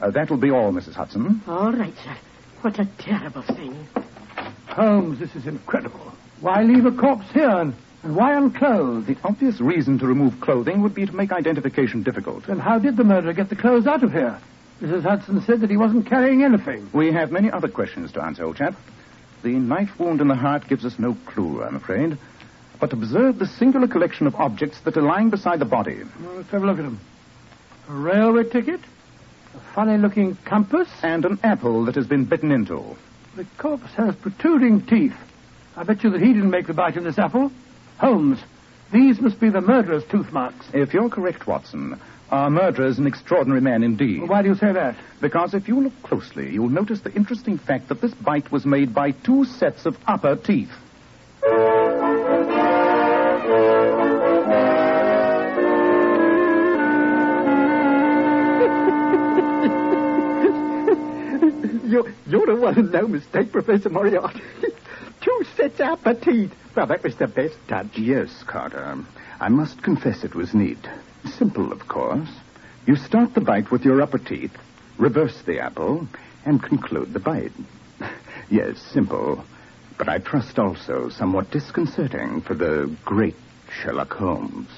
Uh, 0.00 0.10
that 0.12 0.30
will 0.30 0.38
be 0.38 0.50
all, 0.50 0.72
Mrs. 0.72 0.94
Hudson. 0.94 1.42
All 1.46 1.72
right, 1.72 1.92
sir. 2.04 2.16
What 2.62 2.78
a 2.78 2.86
terrible 2.98 3.42
thing. 3.42 3.74
Holmes, 4.68 5.18
this 5.18 5.34
is 5.34 5.46
incredible. 5.46 6.12
Why 6.40 6.62
leave 6.62 6.86
a 6.86 6.92
corpse 6.92 7.26
here, 7.34 7.50
and, 7.50 7.74
and 8.02 8.16
why 8.16 8.36
unclothed? 8.36 9.06
The 9.06 9.16
obvious 9.24 9.60
reason 9.60 9.98
to 9.98 10.06
remove 10.06 10.40
clothing 10.40 10.82
would 10.82 10.94
be 10.94 11.06
to 11.06 11.14
make 11.14 11.32
identification 11.32 12.02
difficult. 12.02 12.46
Then 12.46 12.58
how 12.58 12.78
did 12.78 12.96
the 12.96 13.04
murderer 13.04 13.32
get 13.32 13.50
the 13.50 13.56
clothes 13.56 13.86
out 13.86 14.02
of 14.02 14.12
here? 14.12 14.38
Mrs. 14.80 15.02
Hudson 15.02 15.42
said 15.42 15.60
that 15.60 15.70
he 15.70 15.76
wasn't 15.76 16.06
carrying 16.06 16.42
anything. 16.42 16.88
We 16.94 17.12
have 17.12 17.30
many 17.30 17.50
other 17.50 17.68
questions 17.68 18.12
to 18.12 18.22
answer, 18.22 18.44
old 18.44 18.56
chap. 18.56 18.74
The 19.42 19.50
knife 19.50 19.98
wound 19.98 20.22
in 20.22 20.28
the 20.28 20.34
heart 20.34 20.68
gives 20.68 20.86
us 20.86 20.98
no 20.98 21.16
clue, 21.26 21.62
I'm 21.62 21.76
afraid. 21.76 22.16
But 22.80 22.94
observe 22.94 23.38
the 23.38 23.46
singular 23.46 23.88
collection 23.88 24.26
of 24.26 24.34
objects 24.36 24.80
that 24.80 24.96
are 24.96 25.02
lying 25.02 25.28
beside 25.28 25.58
the 25.58 25.66
body. 25.66 26.02
Well, 26.22 26.36
let's 26.36 26.50
have 26.50 26.62
a 26.62 26.66
look 26.66 26.78
at 26.78 26.84
them. 26.84 27.00
A 27.90 27.92
railway 27.92 28.44
ticket, 28.44 28.80
a 29.54 29.74
funny-looking 29.74 30.38
compass. 30.46 30.88
And 31.02 31.26
an 31.26 31.38
apple 31.42 31.84
that 31.84 31.96
has 31.96 32.06
been 32.06 32.24
bitten 32.24 32.50
into. 32.50 32.96
The 33.36 33.46
corpse 33.58 33.92
has 33.96 34.14
protruding 34.16 34.86
teeth. 34.86 35.16
I 35.76 35.82
bet 35.82 36.02
you 36.02 36.10
that 36.10 36.20
he 36.20 36.32
didn't 36.32 36.50
make 36.50 36.66
the 36.66 36.74
bite 36.74 36.96
in 36.96 37.04
this 37.04 37.18
apple. 37.18 37.52
Holmes, 38.00 38.40
these 38.94 39.20
must 39.20 39.38
be 39.38 39.50
the 39.50 39.60
murderer's 39.60 40.04
tooth 40.06 40.32
marks. 40.32 40.64
If 40.72 40.94
you're 40.94 41.10
correct, 41.10 41.46
Watson, 41.46 42.00
our 42.30 42.48
murderer 42.48 42.86
is 42.86 42.98
an 42.98 43.06
extraordinary 43.06 43.60
man 43.60 43.82
indeed. 43.82 44.26
Why 44.26 44.40
do 44.40 44.48
you 44.48 44.54
say 44.54 44.72
that? 44.72 44.96
Because 45.20 45.52
if 45.52 45.68
you 45.68 45.82
look 45.82 45.92
closely, 46.02 46.50
you'll 46.50 46.70
notice 46.70 47.00
the 47.02 47.12
interesting 47.12 47.58
fact 47.58 47.90
that 47.90 48.00
this 48.00 48.14
bite 48.14 48.50
was 48.50 48.64
made 48.64 48.94
by 48.94 49.10
two 49.10 49.44
sets 49.44 49.84
of 49.84 49.98
upper 50.06 50.34
teeth. 50.34 50.70
You're, 61.90 62.14
you're 62.28 62.46
the 62.46 62.54
one 62.54 62.74
who 62.74 62.82
no 62.82 63.08
mistake, 63.08 63.50
Professor 63.50 63.88
Moriarty. 63.88 64.40
Two 65.22 65.44
sets 65.56 65.80
of 65.80 65.98
upper 65.98 66.14
teeth. 66.14 66.52
Well, 66.74 66.86
that 66.86 67.02
was 67.02 67.16
the 67.16 67.26
best 67.26 67.56
touch. 67.66 67.98
Yes, 67.98 68.44
Carter. 68.44 68.96
I 69.40 69.48
must 69.48 69.82
confess 69.82 70.22
it 70.22 70.34
was 70.34 70.54
neat. 70.54 70.88
Simple, 71.36 71.72
of 71.72 71.88
course. 71.88 72.28
You 72.86 72.96
start 72.96 73.34
the 73.34 73.40
bite 73.40 73.70
with 73.70 73.84
your 73.84 74.00
upper 74.00 74.18
teeth, 74.18 74.56
reverse 74.96 75.42
the 75.42 75.60
apple, 75.60 76.06
and 76.44 76.62
conclude 76.62 77.12
the 77.12 77.18
bite. 77.20 77.52
yes, 78.50 78.78
simple. 78.92 79.44
But 79.98 80.08
I 80.08 80.18
trust 80.18 80.58
also 80.58 81.08
somewhat 81.08 81.50
disconcerting 81.50 82.40
for 82.40 82.54
the 82.54 82.94
great 83.04 83.36
Sherlock 83.70 84.12
Holmes. 84.12 84.68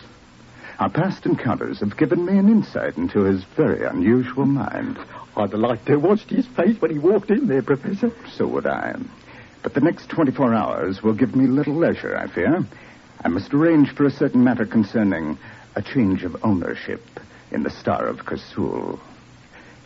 Our 0.79 0.91
past 0.91 1.27
encounters 1.27 1.81
have 1.81 1.97
given 1.97 2.25
me 2.25 2.39
an 2.39 2.49
insight 2.49 2.97
into 2.97 3.21
his 3.25 3.45
very 3.57 3.85
unusual 3.85 4.47
mind. 4.47 4.99
I'd 5.37 5.53
like 5.53 5.85
to 5.85 5.93
have 5.93 6.03
watched 6.03 6.31
his 6.31 6.47
face 6.47 6.81
when 6.81 6.91
he 6.91 6.99
walked 6.99 7.31
in 7.31 7.47
there, 7.47 7.63
Professor. 7.63 8.13
So 8.33 8.47
would 8.49 8.67
I. 8.67 8.97
But 9.63 9.75
the 9.75 9.81
next 9.81 10.09
24 10.09 10.55
hours 10.55 11.03
will 11.03 11.15
give 11.15 11.37
me 11.37 11.47
little 11.47 11.75
leisure, 11.75 12.17
I 12.17 12.27
fear. 12.27 12.65
I 13.25 13.29
must 13.29 13.55
arrange 13.55 13.95
for 13.95 14.05
a 14.05 14.11
certain 14.11 14.43
matter 14.43 14.67
concerning 14.67 15.39
a 15.77 15.83
change 15.83 16.25
of 16.25 16.45
ownership 16.45 17.03
in 17.51 17.63
the 17.63 17.71
Star 17.71 18.07
of 18.07 18.25
Kasul. 18.25 18.99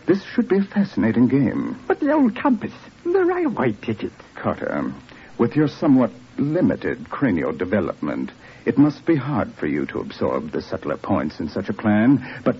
This 0.06 0.22
should 0.24 0.48
be 0.48 0.58
a 0.58 0.62
fascinating 0.62 1.28
game. 1.28 1.78
But 1.86 2.00
the 2.00 2.12
old 2.12 2.36
compass, 2.36 2.72
the 3.04 3.24
railway 3.24 3.72
ticket. 3.72 4.12
Carter, 4.34 4.92
with 5.36 5.56
your 5.56 5.68
somewhat 5.68 6.10
limited 6.38 7.10
cranial 7.10 7.52
development, 7.52 8.30
it 8.64 8.78
must 8.78 9.04
be 9.04 9.16
hard 9.16 9.52
for 9.54 9.66
you 9.66 9.84
to 9.86 10.00
absorb 10.00 10.52
the 10.52 10.62
subtler 10.62 10.96
points 10.96 11.40
in 11.40 11.48
such 11.48 11.68
a 11.68 11.74
plan, 11.74 12.40
but 12.44 12.56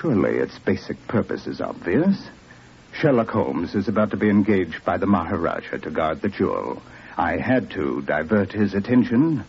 surely 0.00 0.38
its 0.38 0.58
basic 0.58 0.96
purpose 1.06 1.46
is 1.46 1.60
obvious. 1.60 2.28
Sherlock 2.98 3.30
Holmes 3.30 3.76
is 3.76 3.86
about 3.86 4.10
to 4.10 4.16
be 4.16 4.28
engaged 4.28 4.84
by 4.84 4.96
the 4.96 5.06
Maharaja 5.06 5.76
to 5.78 5.90
guard 5.90 6.20
the 6.20 6.28
jewel. 6.28 6.82
I 7.16 7.36
had 7.36 7.70
to 7.70 8.02
divert 8.02 8.50
his 8.50 8.74
attention, 8.74 9.44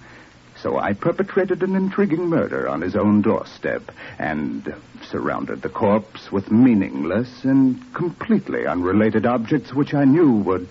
so 0.56 0.78
I 0.78 0.94
perpetrated 0.94 1.64
an 1.64 1.76
intriguing 1.76 2.28
murder 2.28 2.70
on 2.70 2.82
his 2.82 2.96
own 2.96 3.24
doorstep 3.24 3.92
and 4.20 4.72
surrounded 5.02 5.64
the 5.64 5.70
corpse 5.70 6.32
with 6.32 6.52
meaningless 6.52 7.44
and 7.44 7.82
completely 7.96 8.68
unrelated 8.68 9.26
objects 9.26 9.74
which 9.74 9.96
I 9.96 10.06
knew 10.06 10.32
would 10.32 10.70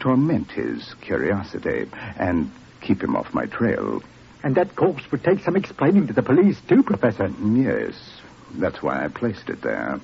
torment 0.00 0.50
his 0.50 0.94
curiosity 1.00 1.88
and 2.18 2.50
keep 2.80 3.00
him 3.00 3.14
off 3.14 3.32
my 3.32 3.46
trail. 3.46 4.02
And 4.42 4.56
that 4.56 4.74
corpse 4.74 5.08
would 5.12 5.22
take 5.22 5.44
some 5.44 5.54
explaining 5.54 6.08
to 6.08 6.14
the 6.14 6.22
police, 6.24 6.60
too, 6.68 6.82
Professor. 6.82 7.28
Yes, 7.28 7.94
that's 8.54 8.82
why 8.82 9.04
I 9.04 9.06
placed 9.06 9.48
it 9.50 9.62
there. 9.62 10.00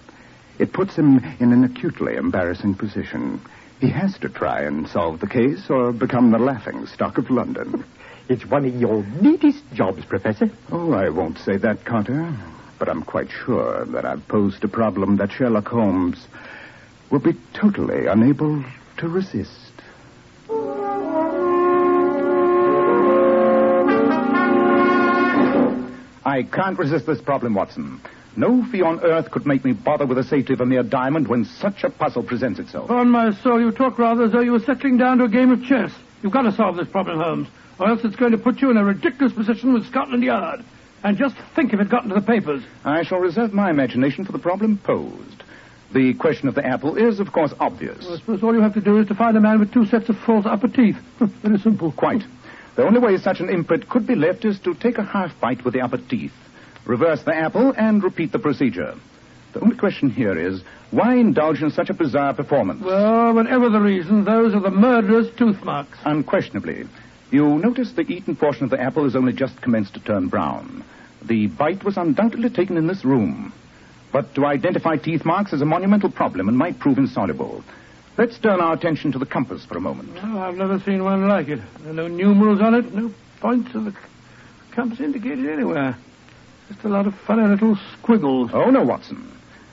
It 0.59 0.73
puts 0.73 0.95
him 0.95 1.19
in 1.41 1.53
an 1.53 1.65
acutely 1.65 2.15
embarrassing 2.15 2.75
position. 2.75 3.41
He 3.81 3.89
has 3.91 4.17
to 4.19 4.29
try 4.29 4.63
and 4.63 4.89
solve 4.89 5.21
the 5.21 5.27
case 5.27 5.69
or 5.69 5.93
become 5.93 6.31
the 6.31 6.39
laughing 6.39 6.87
stock 6.87 7.19
of 7.19 7.31
London. 7.31 7.85
It's 8.27 8.47
one 8.47 8.65
of 8.65 8.75
your 8.75 9.05
neatest 9.21 9.63
jobs, 9.75 10.03
Professor. 10.07 10.51
Oh, 10.73 10.93
I 10.95 11.11
won't 11.11 11.37
say 11.37 11.59
that, 11.59 11.85
Carter. 11.85 12.35
But 12.79 12.89
I'm 12.89 13.03
quite 13.03 13.29
sure 13.31 13.85
that 13.85 14.07
I've 14.07 14.27
posed 14.29 14.65
a 14.65 14.69
problem 14.69 15.17
that 15.19 15.31
Sherlock 15.31 15.69
Holmes 15.69 16.27
will 17.11 17.19
be 17.19 17.37
totally 17.53 18.07
unable 18.07 18.65
to 18.97 19.09
resist. 19.09 19.73
I 26.25 26.43
can't 26.51 26.79
resist 26.79 27.05
this 27.05 27.21
problem, 27.21 27.53
Watson. 27.53 28.01
No 28.37 28.65
fee 28.65 28.83
on 28.83 29.01
earth 29.01 29.31
could 29.31 29.47
make 29.47 29.65
me 29.65 29.73
bother 29.73 30.07
with 30.07 30.17
the 30.17 30.25
safety 30.25 30.55
of 30.55 30.61
a 30.61 30.67
mere 30.67 30.83
diamond 30.83 31.29
when 31.29 31.45
such 31.45 31.85
a 31.85 31.91
puzzle 31.91 32.25
presents 32.25 32.59
itself. 32.59 32.91
On 32.91 33.09
my 33.09 33.33
soul, 33.33 33.61
you 33.61 33.71
talk 33.71 33.99
rather 33.99 34.25
as 34.25 34.33
though 34.33 34.41
you 34.41 34.53
were 34.53 34.61
settling 34.61 34.97
down 34.97 35.19
to 35.19 35.25
a 35.25 35.29
game 35.29 35.53
of 35.53 35.63
chess. 35.65 35.93
You've 36.23 36.33
got 36.33 36.43
to 36.43 36.53
solve 36.53 36.77
this 36.77 36.89
problem, 36.89 37.19
Holmes, 37.19 37.49
or 37.79 37.89
else 37.89 38.01
it's 38.03 38.17
going 38.17 38.33
to 38.33 38.39
put 38.39 38.61
you 38.61 38.71
in 38.71 38.77
a 38.77 38.85
ridiculous 38.85 39.33
position 39.33 39.73
with 39.73 39.87
Scotland 39.87 40.25
Yard. 40.25 40.65
And 41.05 41.17
just 41.17 41.37
think 41.55 41.73
if 41.73 41.81
it 41.81 41.91
got 41.91 42.05
into 42.05 42.15
the 42.15 42.23
papers. 42.23 42.63
I 42.85 43.05
shall 43.05 43.19
reserve 43.19 43.53
my 43.53 43.71
imagination 43.71 44.25
for 44.25 44.33
the 44.33 44.39
problem 44.39 44.79
posed. 44.79 45.45
The 45.93 46.15
question 46.15 46.49
of 46.49 46.57
the 46.57 46.67
apple 46.67 46.97
is, 46.97 47.21
of 47.21 47.31
course, 47.31 47.53
obvious. 47.61 48.05
Well, 48.05 48.15
I 48.15 48.19
suppose 48.19 48.43
all 48.43 48.55
you 48.55 48.63
have 48.63 48.75
to 48.75 48.81
do 48.81 48.99
is 48.99 49.07
to 49.09 49.15
find 49.15 49.37
a 49.37 49.41
man 49.41 49.61
with 49.61 49.73
two 49.73 49.85
sets 49.87 50.09
of 50.09 50.17
false 50.19 50.47
upper 50.47 50.67
teeth. 50.67 50.97
Very 51.19 51.59
simple. 51.59 51.93
Quite. 51.93 52.23
The 52.75 52.85
only 52.85 52.99
way 52.99 53.17
such 53.19 53.39
an 53.39 53.49
imprint 53.49 53.89
could 53.89 54.07
be 54.07 54.17
left 54.17 54.45
is 54.45 54.59
to 54.61 54.75
take 54.75 54.99
a 54.99 55.05
half 55.05 55.39
bite 55.41 55.65
with 55.65 55.75
the 55.75 55.83
upper 55.83 55.99
teeth, 55.99 56.33
reverse 56.85 57.23
the 57.23 57.35
apple, 57.35 57.73
and 57.77 58.03
repeat 58.03 58.33
the 58.33 58.39
procedure. 58.39 58.95
The 59.53 59.61
only 59.61 59.77
question 59.77 60.11
here 60.11 60.39
is, 60.39 60.63
why 60.91 61.15
indulge 61.15 61.63
in 61.63 61.71
such 61.71 61.91
a 61.91 61.95
bizarre 61.95 62.35
performance? 62.35 62.83
Well, 62.83 63.35
whatever 63.35 63.69
the 63.69 63.81
reason, 63.81 64.25
those 64.25 64.55
are 64.55 64.61
the 64.61 64.71
murderer's 64.71 65.31
tooth 65.37 65.63
marks. 65.65 65.99
Unquestionably. 66.05 66.87
You 67.31 67.59
notice 67.59 67.93
the 67.93 68.03
eaten 68.03 68.37
portion 68.37 68.65
of 68.65 68.71
the 68.71 68.81
apple 68.81 69.05
has 69.05 69.17
only 69.17 69.33
just 69.33 69.61
commenced 69.63 69.95
to 69.95 70.01
turn 70.01 70.29
brown. 70.29 70.85
The 71.23 71.47
bite 71.47 71.85
was 71.85 71.97
undoubtedly 71.97 72.51
taken 72.51 72.77
in 72.77 72.87
this 72.87 73.05
room. 73.05 73.53
But 74.13 74.35
to 74.35 74.47
identify 74.47 74.97
teeth 74.97 75.25
marks 75.25 75.53
is 75.53 75.63
a 75.63 75.65
monumental 75.65 76.11
problem 76.11 76.49
and 76.49 76.57
might 76.57 76.79
prove 76.79 76.99
insoluble. 76.99 77.65
Let's 78.17 78.39
turn 78.39 78.61
our 78.61 78.75
attention 78.75 79.11
to 79.13 79.19
the 79.19 79.27
compass 79.27 79.65
for 79.65 79.77
a 79.77 79.81
moment. 79.81 80.11
Oh, 80.23 80.39
I've 80.39 80.55
never 80.55 80.79
seen 80.81 81.03
one 81.03 81.27
like 81.27 81.49
it. 81.49 81.61
There 81.81 81.91
are 81.91 81.95
no 81.95 82.07
numerals 82.07 82.61
on 82.61 82.75
it, 82.75 82.95
no 82.95 83.13
points 83.41 83.75
of 83.75 83.87
the 83.87 83.95
compass 84.73 85.01
indicated 85.01 85.49
anywhere. 85.49 85.97
Just 86.69 86.85
a 86.85 86.89
lot 86.89 87.07
of 87.07 87.15
funny 87.27 87.47
little 87.47 87.79
squiggles. 87.99 88.51
Oh, 88.53 88.71
no, 88.71 88.83
Watson. 88.83 89.31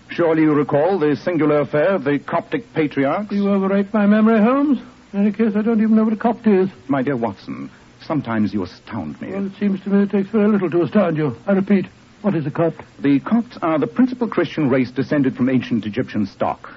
Surely 0.10 0.42
you 0.44 0.54
recall 0.54 1.00
the 1.00 1.16
singular 1.16 1.62
affair 1.62 1.96
of 1.96 2.04
the 2.04 2.20
Coptic 2.20 2.74
patriarchs? 2.74 3.32
You 3.32 3.50
overrate 3.50 3.94
my 3.94 4.06
memory, 4.06 4.40
Holmes. 4.40 4.80
In 5.14 5.22
any 5.22 5.32
case, 5.32 5.56
I 5.56 5.62
don't 5.62 5.82
even 5.82 5.96
know 5.96 6.04
what 6.04 6.14
a 6.14 6.18
copt 6.18 6.48
is. 6.48 6.70
My 6.88 7.02
dear 7.02 7.16
Watson, 7.18 7.70
sometimes 8.02 8.54
you 8.54 8.64
astound 8.64 9.22
me. 9.22 9.32
Well, 9.32 9.46
it 9.46 9.54
seems 9.60 9.82
to 9.84 9.90
me 9.90 10.04
it 10.04 10.10
takes 10.12 10.30
very 10.30 10.48
little 10.48 10.70
to 10.70 10.82
astound 10.84 11.18
you. 11.18 11.36
I 11.48 11.54
repeat, 11.54 11.86
what 12.22 12.36
is 12.36 12.46
a 12.46 12.52
copt? 12.52 12.82
The 13.00 13.20
Copts 13.20 13.58
are 13.62 13.80
the 13.80 13.88
principal 13.88 14.28
Christian 14.28 14.70
race 14.70 14.92
descended 14.92 15.36
from 15.36 15.50
ancient 15.50 15.86
Egyptian 15.86 16.26
stock. 16.26 16.70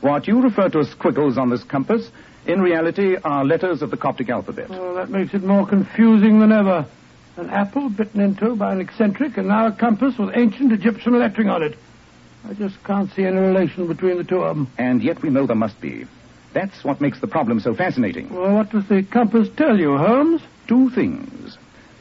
What 0.00 0.26
you 0.26 0.40
refer 0.40 0.68
to 0.70 0.80
as 0.80 0.90
squiggles 0.90 1.36
on 1.36 1.50
this 1.50 1.64
compass, 1.64 2.10
in 2.46 2.62
reality, 2.62 3.16
are 3.22 3.44
letters 3.44 3.82
of 3.82 3.90
the 3.90 3.96
Coptic 3.98 4.30
alphabet. 4.30 4.70
Well, 4.70 4.94
that 4.94 5.10
makes 5.10 5.34
it 5.34 5.42
more 5.42 5.66
confusing 5.66 6.40
than 6.40 6.52
ever. 6.52 6.86
An 7.40 7.48
apple 7.48 7.88
bitten 7.88 8.20
into 8.20 8.54
by 8.54 8.74
an 8.74 8.82
eccentric, 8.82 9.38
and 9.38 9.48
now 9.48 9.66
a 9.68 9.72
compass 9.72 10.18
with 10.18 10.36
ancient 10.36 10.72
Egyptian 10.72 11.18
lettering 11.18 11.48
on 11.48 11.62
it. 11.62 11.74
I 12.46 12.52
just 12.52 12.84
can't 12.84 13.10
see 13.14 13.24
any 13.24 13.38
relation 13.38 13.86
between 13.86 14.18
the 14.18 14.24
two 14.24 14.42
of 14.42 14.56
them. 14.56 14.68
And 14.76 15.02
yet 15.02 15.22
we 15.22 15.30
know 15.30 15.46
there 15.46 15.56
must 15.56 15.80
be. 15.80 16.04
That's 16.52 16.84
what 16.84 17.00
makes 17.00 17.18
the 17.20 17.26
problem 17.26 17.58
so 17.60 17.74
fascinating. 17.74 18.28
Well, 18.28 18.52
what 18.52 18.70
does 18.70 18.86
the 18.88 19.02
compass 19.04 19.48
tell 19.56 19.78
you, 19.78 19.96
Holmes? 19.96 20.42
Two 20.68 20.90
things. 20.90 21.56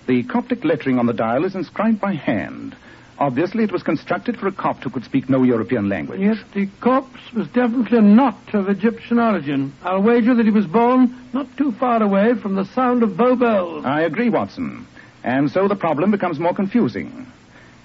The 0.07 0.23
Coptic 0.23 0.65
lettering 0.65 0.99
on 0.99 1.05
the 1.05 1.13
dial 1.13 1.45
is 1.45 1.55
inscribed 1.55 2.01
by 2.01 2.15
hand. 2.15 2.75
Obviously, 3.17 3.63
it 3.63 3.71
was 3.71 3.83
constructed 3.83 4.37
for 4.37 4.47
a 4.47 4.51
Copt 4.51 4.83
who 4.83 4.89
could 4.89 5.05
speak 5.05 5.29
no 5.29 5.43
European 5.43 5.87
language. 5.87 6.19
Yes, 6.19 6.39
the 6.53 6.67
corpse 6.81 7.31
was 7.33 7.47
definitely 7.47 8.01
not 8.01 8.37
of 8.53 8.67
Egyptian 8.67 9.19
origin. 9.19 9.71
I'll 9.83 10.01
wager 10.01 10.35
that 10.35 10.45
he 10.45 10.51
was 10.51 10.65
born 10.65 11.15
not 11.31 11.47
too 11.55 11.71
far 11.71 12.03
away 12.03 12.33
from 12.33 12.55
the 12.55 12.65
sound 12.65 13.03
of 13.03 13.15
bow 13.15 13.37
bells. 13.37 13.85
I 13.85 14.01
agree, 14.01 14.29
Watson. 14.29 14.85
And 15.23 15.49
so 15.51 15.67
the 15.67 15.75
problem 15.75 16.11
becomes 16.11 16.39
more 16.39 16.53
confusing. 16.53 17.27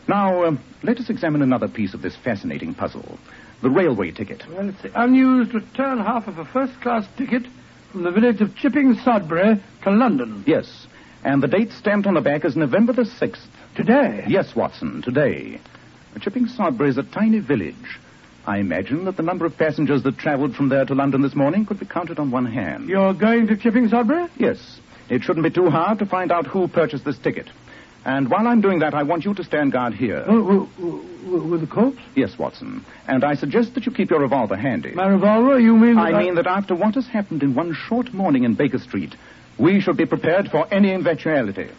Now, 0.06 0.42
uh, 0.44 0.56
let 0.82 0.98
us 0.98 1.10
examine 1.10 1.42
another 1.42 1.68
piece 1.68 1.94
of 1.94 2.02
this 2.02 2.16
fascinating 2.16 2.74
puzzle 2.74 3.18
the 3.62 3.70
railway 3.70 4.10
ticket. 4.10 4.44
Well, 4.50 4.68
it's 4.68 4.82
the 4.82 5.02
unused 5.02 5.54
return 5.54 5.98
half 5.98 6.28
of 6.28 6.38
a 6.38 6.44
first 6.44 6.78
class 6.82 7.06
ticket 7.16 7.44
from 7.90 8.02
the 8.02 8.10
village 8.10 8.42
of 8.42 8.54
Chipping 8.54 8.94
Sodbury 8.96 9.58
to 9.84 9.90
London. 9.90 10.44
Yes. 10.46 10.86
And 11.24 11.42
the 11.42 11.48
date 11.48 11.72
stamped 11.72 12.06
on 12.06 12.12
the 12.12 12.20
back 12.20 12.44
is 12.44 12.56
November 12.56 12.92
the 12.92 13.04
6th. 13.04 13.46
Today? 13.74 14.24
Yes, 14.28 14.54
Watson, 14.54 15.00
today. 15.00 15.60
Chipping 16.20 16.46
Sodbury 16.46 16.90
is 16.90 16.98
a 16.98 17.02
tiny 17.02 17.38
village. 17.38 17.98
I 18.46 18.58
imagine 18.58 19.06
that 19.06 19.16
the 19.16 19.22
number 19.22 19.46
of 19.46 19.56
passengers 19.56 20.02
that 20.02 20.18
traveled 20.18 20.54
from 20.54 20.68
there 20.68 20.84
to 20.84 20.94
London 20.94 21.22
this 21.22 21.34
morning 21.34 21.64
could 21.64 21.80
be 21.80 21.86
counted 21.86 22.18
on 22.18 22.30
one 22.30 22.44
hand. 22.44 22.90
You're 22.90 23.14
going 23.14 23.46
to 23.46 23.56
Chipping 23.56 23.88
Sodbury? 23.88 24.28
Yes. 24.36 24.80
It 25.08 25.22
shouldn't 25.22 25.44
be 25.44 25.50
too 25.50 25.70
hard 25.70 25.98
to 25.98 26.06
find 26.06 26.32
out 26.32 26.46
who 26.46 26.68
purchased 26.68 27.04
this 27.04 27.18
ticket. 27.18 27.48
And 28.04 28.30
while 28.30 28.46
I'm 28.46 28.60
doing 28.60 28.80
that, 28.80 28.92
I 28.92 29.02
want 29.02 29.24
you 29.24 29.32
to 29.34 29.44
stand 29.44 29.72
guard 29.72 29.94
here. 29.94 30.24
Oh, 30.26 30.68
with, 30.78 31.42
with 31.50 31.60
the 31.62 31.66
corpse? 31.66 32.00
Yes, 32.14 32.38
Watson. 32.38 32.84
And 33.08 33.24
I 33.24 33.34
suggest 33.34 33.74
that 33.74 33.86
you 33.86 33.92
keep 33.92 34.10
your 34.10 34.20
revolver 34.20 34.56
handy. 34.56 34.92
My 34.92 35.08
revolver? 35.08 35.58
You 35.58 35.74
mean... 35.74 35.96
I 35.96 36.12
mean 36.12 36.34
that 36.34 36.46
after 36.46 36.74
what 36.74 36.96
has 36.96 37.06
happened 37.06 37.42
in 37.42 37.54
one 37.54 37.74
short 37.74 38.12
morning 38.12 38.44
in 38.44 38.54
Baker 38.54 38.78
Street, 38.78 39.14
we 39.58 39.80
should 39.80 39.96
be 39.96 40.04
prepared 40.04 40.50
for 40.50 40.66
any 40.72 40.92
eventuality. 40.92 41.70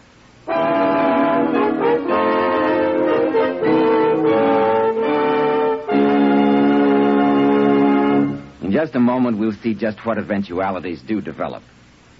In 8.64 8.72
just 8.72 8.96
a 8.96 9.00
moment, 9.00 9.38
we'll 9.38 9.54
see 9.54 9.76
just 9.76 10.04
what 10.06 10.18
eventualities 10.18 11.04
do 11.04 11.22
develop. 11.22 11.62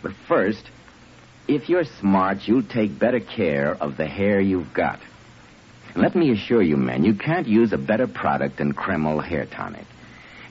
But 0.04 0.14
first, 0.28 0.70
if 1.48 1.70
you're 1.70 1.86
smart, 1.86 2.48
you'll 2.48 2.64
take 2.64 2.98
better 2.98 3.20
care 3.20 3.76
of 3.76 3.98
the 3.98 4.08
hair 4.08 4.40
you've 4.40 4.74
got. 4.74 5.00
Let 5.96 6.16
me 6.16 6.32
assure 6.32 6.62
you, 6.62 6.76
men, 6.76 7.06
you 7.06 7.14
can't 7.14 7.48
use 7.48 7.72
a 7.72 7.78
better 7.78 8.08
product 8.08 8.58
than 8.58 8.74
Kreml 8.74 9.24
Hair 9.24 9.46
Tonic. 9.46 9.86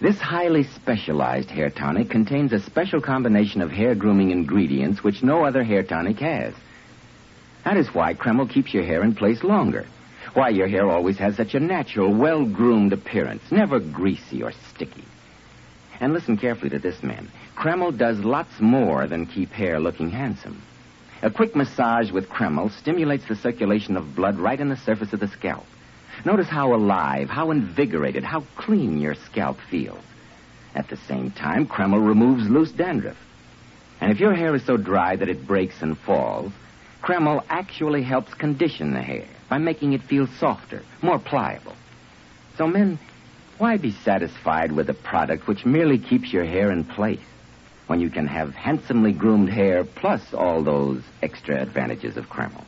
This 0.00 0.18
highly 0.18 0.64
specialized 0.64 1.50
hair 1.50 1.70
tonic 1.70 2.10
contains 2.10 2.52
a 2.52 2.60
special 2.60 3.00
combination 3.00 3.60
of 3.60 3.70
hair 3.70 3.94
grooming 3.94 4.30
ingredients 4.30 5.02
which 5.02 5.22
no 5.22 5.44
other 5.44 5.62
hair 5.62 5.82
tonic 5.82 6.18
has. 6.18 6.54
That 7.64 7.76
is 7.76 7.88
why 7.94 8.14
Kreml 8.14 8.50
keeps 8.50 8.74
your 8.74 8.84
hair 8.84 9.02
in 9.02 9.14
place 9.14 9.42
longer. 9.42 9.86
Why 10.34 10.48
your 10.48 10.68
hair 10.68 10.90
always 10.90 11.18
has 11.18 11.36
such 11.36 11.54
a 11.54 11.60
natural, 11.60 12.12
well 12.12 12.44
groomed 12.44 12.92
appearance, 12.92 13.42
never 13.50 13.78
greasy 13.78 14.42
or 14.42 14.52
sticky. 14.74 15.04
And 16.00 16.12
listen 16.12 16.36
carefully 16.36 16.70
to 16.70 16.78
this, 16.78 17.02
men. 17.02 17.30
Kreml 17.56 17.96
does 17.96 18.18
lots 18.18 18.60
more 18.60 19.06
than 19.06 19.26
keep 19.26 19.50
hair 19.50 19.78
looking 19.78 20.10
handsome. 20.10 20.60
A 21.24 21.30
quick 21.30 21.56
massage 21.56 22.10
with 22.10 22.28
Kreml 22.28 22.70
stimulates 22.70 23.24
the 23.24 23.34
circulation 23.34 23.96
of 23.96 24.14
blood 24.14 24.38
right 24.38 24.60
in 24.60 24.68
the 24.68 24.76
surface 24.76 25.14
of 25.14 25.20
the 25.20 25.28
scalp. 25.28 25.64
Notice 26.22 26.48
how 26.48 26.74
alive, 26.74 27.30
how 27.30 27.50
invigorated, 27.50 28.22
how 28.22 28.44
clean 28.56 29.00
your 29.00 29.14
scalp 29.14 29.56
feels. 29.70 30.04
At 30.74 30.88
the 30.88 30.98
same 30.98 31.30
time, 31.30 31.66
Kreml 31.66 32.06
removes 32.06 32.50
loose 32.50 32.72
dandruff. 32.72 33.16
And 34.02 34.12
if 34.12 34.20
your 34.20 34.34
hair 34.34 34.54
is 34.54 34.66
so 34.66 34.76
dry 34.76 35.16
that 35.16 35.30
it 35.30 35.46
breaks 35.46 35.80
and 35.80 35.96
falls, 35.96 36.52
Kreml 37.02 37.42
actually 37.48 38.02
helps 38.02 38.34
condition 38.34 38.92
the 38.92 39.00
hair 39.00 39.26
by 39.48 39.56
making 39.56 39.94
it 39.94 40.02
feel 40.02 40.26
softer, 40.26 40.82
more 41.00 41.18
pliable. 41.18 41.74
So, 42.58 42.66
men, 42.66 42.98
why 43.56 43.78
be 43.78 43.92
satisfied 43.92 44.72
with 44.72 44.90
a 44.90 44.94
product 44.94 45.48
which 45.48 45.64
merely 45.64 45.98
keeps 45.98 46.34
your 46.34 46.44
hair 46.44 46.70
in 46.70 46.84
place 46.84 47.24
when 47.86 48.00
you 48.00 48.10
can 48.10 48.26
have 48.26 48.54
handsomely 48.54 49.12
groomed 49.12 49.50
hair 49.50 49.84
plus 49.84 50.32
all 50.32 50.62
those 50.62 51.02
extra 51.22 51.60
advantages 51.60 52.16
of 52.16 52.28
Kreml? 52.28 52.64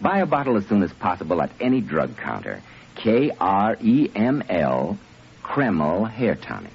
Buy 0.00 0.18
a 0.18 0.26
bottle 0.26 0.56
as 0.56 0.66
soon 0.66 0.82
as 0.82 0.92
possible 0.92 1.40
at 1.42 1.50
any 1.60 1.80
drug 1.80 2.16
counter. 2.16 2.62
K 2.96 3.30
R 3.38 3.76
E 3.80 4.10
M 4.14 4.42
L, 4.48 4.98
Kreml 5.42 6.10
Hair 6.10 6.36
Tonic. 6.36 6.72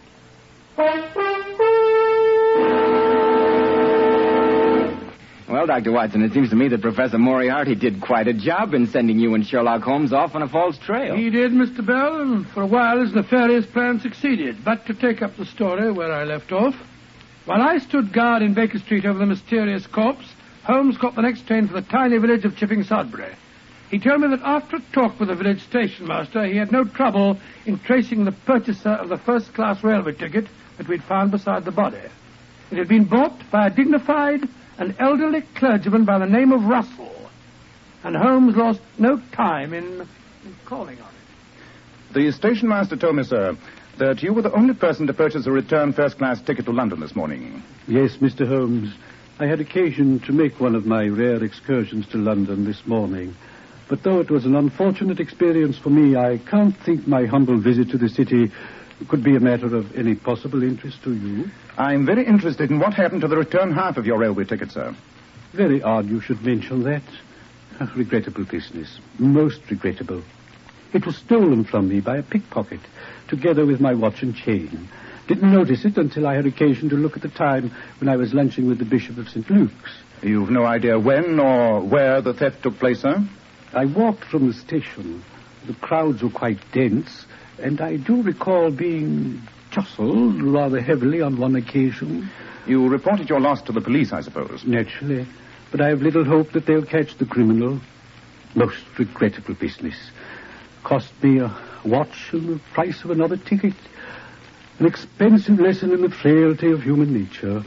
Well, 5.49 5.65
Dr. 5.65 5.91
Watson, 5.91 6.23
it 6.23 6.33
seems 6.33 6.49
to 6.49 6.55
me 6.55 6.67
that 6.67 6.81
Professor 6.81 7.17
Moriarty 7.17 7.73
did 7.73 8.01
quite 8.01 8.27
a 8.27 8.33
job 8.33 8.73
in 8.73 8.85
sending 8.87 9.17
you 9.17 9.33
and 9.33 9.45
Sherlock 9.45 9.81
Holmes 9.81 10.13
off 10.13 10.35
on 10.35 10.41
a 10.41 10.47
false 10.47 10.77
trail. 10.77 11.15
He 11.15 11.29
did, 11.29 11.51
Mr. 11.51 11.85
Bell, 11.85 12.21
and 12.21 12.45
for 12.47 12.63
a 12.63 12.67
while 12.67 12.99
his 12.99 13.13
nefarious 13.13 13.65
plan 13.65 13.99
succeeded. 13.99 14.63
But 14.63 14.85
to 14.87 14.93
take 14.93 15.21
up 15.21 15.37
the 15.37 15.45
story 15.45 15.91
where 15.91 16.11
I 16.11 16.25
left 16.25 16.51
off, 16.51 16.75
while 17.47 17.61
I 17.61 17.77
stood 17.77 18.11
guard 18.11 18.41
in 18.41 18.53
Baker 18.53 18.77
Street 18.77 19.05
over 19.05 19.17
the 19.17 19.25
mysterious 19.25 19.87
corpse, 19.87 20.33
Holmes 20.63 20.97
caught 20.97 21.15
the 21.15 21.21
next 21.21 21.47
train 21.47 21.65
for 21.65 21.73
the 21.73 21.87
tiny 21.87 22.17
village 22.17 22.43
of 22.43 22.57
Chipping 22.57 22.83
Sodbury. 22.83 23.33
He 23.89 23.99
told 23.99 24.19
me 24.19 24.27
that 24.27 24.41
after 24.41 24.75
a 24.75 24.81
talk 24.91 25.17
with 25.17 25.29
the 25.29 25.35
village 25.35 25.63
station 25.63 26.07
master, 26.07 26.45
he 26.45 26.57
had 26.57 26.73
no 26.73 26.83
trouble 26.83 27.39
in 27.65 27.79
tracing 27.79 28.25
the 28.25 28.33
purchaser 28.33 28.89
of 28.89 29.07
the 29.07 29.17
first 29.17 29.53
class 29.53 29.81
railway 29.81 30.13
ticket 30.13 30.45
that 30.77 30.89
we'd 30.89 31.03
found 31.03 31.31
beside 31.31 31.63
the 31.63 31.71
body. 31.71 32.01
It 32.69 32.77
had 32.77 32.89
been 32.89 33.05
bought 33.05 33.49
by 33.49 33.67
a 33.67 33.69
dignified 33.69 34.41
and 34.77 34.93
elderly 34.99 35.41
clergyman 35.55 36.03
by 36.03 36.19
the 36.19 36.25
name 36.25 36.51
of 36.51 36.65
Russell. 36.65 37.15
And 38.03 38.13
Holmes 38.13 38.57
lost 38.57 38.81
no 38.99 39.21
time 39.31 39.73
in, 39.73 40.01
in 40.01 40.55
calling 40.65 40.99
on 40.99 41.07
it. 41.07 42.13
The 42.13 42.31
station 42.33 42.67
master 42.67 42.97
told 42.97 43.15
me, 43.15 43.23
sir, 43.23 43.55
that 43.99 44.21
you 44.21 44.33
were 44.33 44.41
the 44.41 44.53
only 44.53 44.73
person 44.73 45.07
to 45.07 45.13
purchase 45.13 45.45
a 45.47 45.51
return 45.51 45.93
first 45.93 46.17
class 46.17 46.41
ticket 46.41 46.65
to 46.65 46.71
London 46.71 46.99
this 46.99 47.15
morning. 47.15 47.63
Yes, 47.87 48.17
Mr. 48.17 48.47
Holmes. 48.47 48.93
I 49.39 49.45
had 49.45 49.59
occasion 49.59 50.19
to 50.21 50.31
make 50.31 50.59
one 50.59 50.75
of 50.75 50.85
my 50.85 51.07
rare 51.07 51.43
excursions 51.43 52.07
to 52.07 52.17
London 52.17 52.65
this 52.65 52.85
morning. 52.85 53.35
But 53.89 54.03
though 54.03 54.19
it 54.19 54.29
was 54.29 54.45
an 54.45 54.55
unfortunate 54.55 55.19
experience 55.19 55.77
for 55.77 55.89
me, 55.89 56.15
I 56.15 56.37
can't 56.39 56.75
think 56.85 57.07
my 57.07 57.25
humble 57.25 57.59
visit 57.59 57.89
to 57.91 57.97
the 57.97 58.09
city 58.09 58.51
could 59.09 59.23
be 59.23 59.35
a 59.35 59.39
matter 59.39 59.75
of 59.75 59.95
any 59.95 60.15
possible 60.15 60.63
interest 60.63 61.03
to 61.03 61.13
you. 61.13 61.45
I'm 61.77 62.05
very 62.05 62.25
interested 62.25 62.71
in 62.71 62.79
what 62.79 62.93
happened 62.93 63.21
to 63.21 63.27
the 63.27 63.37
return 63.37 63.71
half 63.71 63.97
of 63.97 64.05
your 64.05 64.17
railway 64.17 64.45
ticket, 64.45 64.71
sir. 64.71 64.95
Very 65.53 65.81
odd 65.81 66.07
you 66.07 66.19
should 66.19 66.41
mention 66.43 66.83
that. 66.83 67.03
A 67.79 67.85
regrettable 67.95 68.45
business. 68.45 68.99
Most 69.19 69.61
regrettable. 69.69 70.23
It 70.93 71.05
was 71.05 71.17
stolen 71.17 71.63
from 71.65 71.89
me 71.89 71.99
by 71.99 72.17
a 72.17 72.23
pickpocket, 72.23 72.79
together 73.27 73.65
with 73.65 73.81
my 73.81 73.93
watch 73.93 74.21
and 74.21 74.35
chain. 74.35 74.89
Didn't 75.27 75.51
notice 75.51 75.83
it 75.83 75.97
until 75.97 76.25
I 76.25 76.35
had 76.35 76.45
occasion 76.45 76.89
to 76.89 76.95
look 76.95 77.17
at 77.17 77.21
the 77.21 77.29
time 77.29 77.71
when 77.99 78.07
I 78.07 78.15
was 78.15 78.33
lunching 78.33 78.67
with 78.67 78.79
the 78.79 78.85
Bishop 78.85 79.17
of 79.17 79.27
St. 79.27 79.49
Luke's. 79.49 79.91
You've 80.21 80.49
no 80.49 80.65
idea 80.65 80.97
when 80.97 81.39
or 81.39 81.81
where 81.81 82.21
the 82.21 82.33
theft 82.33 82.63
took 82.63 82.79
place, 82.79 83.01
sir? 83.01 83.27
I 83.73 83.85
walked 83.85 84.23
from 84.25 84.47
the 84.47 84.53
station. 84.53 85.23
The 85.67 85.73
crowds 85.73 86.23
were 86.23 86.29
quite 86.29 86.59
dense, 86.71 87.25
and 87.61 87.81
I 87.81 87.97
do 87.97 88.21
recall 88.21 88.71
being 88.71 89.41
jostled 89.71 90.41
rather 90.41 90.79
heavily 90.79 91.21
on 91.21 91.37
one 91.37 91.55
occasion. 91.57 92.29
You 92.65 92.87
reported 92.87 93.29
your 93.29 93.41
loss 93.41 93.61
to 93.63 93.73
the 93.73 93.81
police, 93.81 94.13
I 94.13 94.21
suppose. 94.21 94.63
Naturally. 94.65 95.27
But 95.71 95.81
I 95.81 95.89
have 95.89 96.01
little 96.01 96.23
hope 96.23 96.53
that 96.53 96.65
they'll 96.65 96.85
catch 96.85 97.17
the 97.17 97.25
criminal. 97.25 97.81
Most 98.55 98.77
regrettable 98.97 99.55
business. 99.55 99.95
Cost 100.87 101.11
me 101.21 101.39
a 101.39 101.53
watch 101.83 102.29
and 102.31 102.47
the 102.47 102.61
price 102.73 103.03
of 103.03 103.11
another 103.11 103.35
ticket. 103.35 103.73
An 104.79 104.85
expensive 104.85 105.59
lesson 105.59 105.91
in 105.91 106.01
the 106.01 106.09
frailty 106.09 106.71
of 106.71 106.81
human 106.81 107.11
nature. 107.13 107.61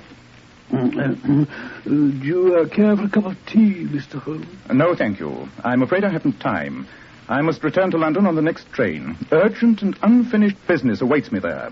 Uh, 0.73 1.45
do 1.85 2.19
you 2.23 2.57
uh, 2.57 2.67
care 2.67 2.97
for 2.97 3.05
a 3.05 3.11
cup 3.11 3.27
of 3.27 3.37
tea, 3.45 3.85
Mr. 3.85 4.19
Holmes? 4.23 4.47
No, 4.73 4.95
thank 4.95 5.21
you. 5.21 5.47
I'm 5.63 5.83
afraid 5.83 6.03
I 6.03 6.09
haven't 6.09 6.41
time. 6.41 6.89
I 7.29 7.43
must 7.43 7.63
return 7.63 7.91
to 7.91 7.99
London 7.99 8.27
on 8.27 8.37
the 8.37 8.43
next 8.43 8.73
train. 8.73 9.19
Urgent 9.31 9.83
and 9.83 9.99
unfinished 10.01 10.57
business 10.67 11.03
awaits 11.03 11.31
me 11.31 11.41
there. 11.41 11.71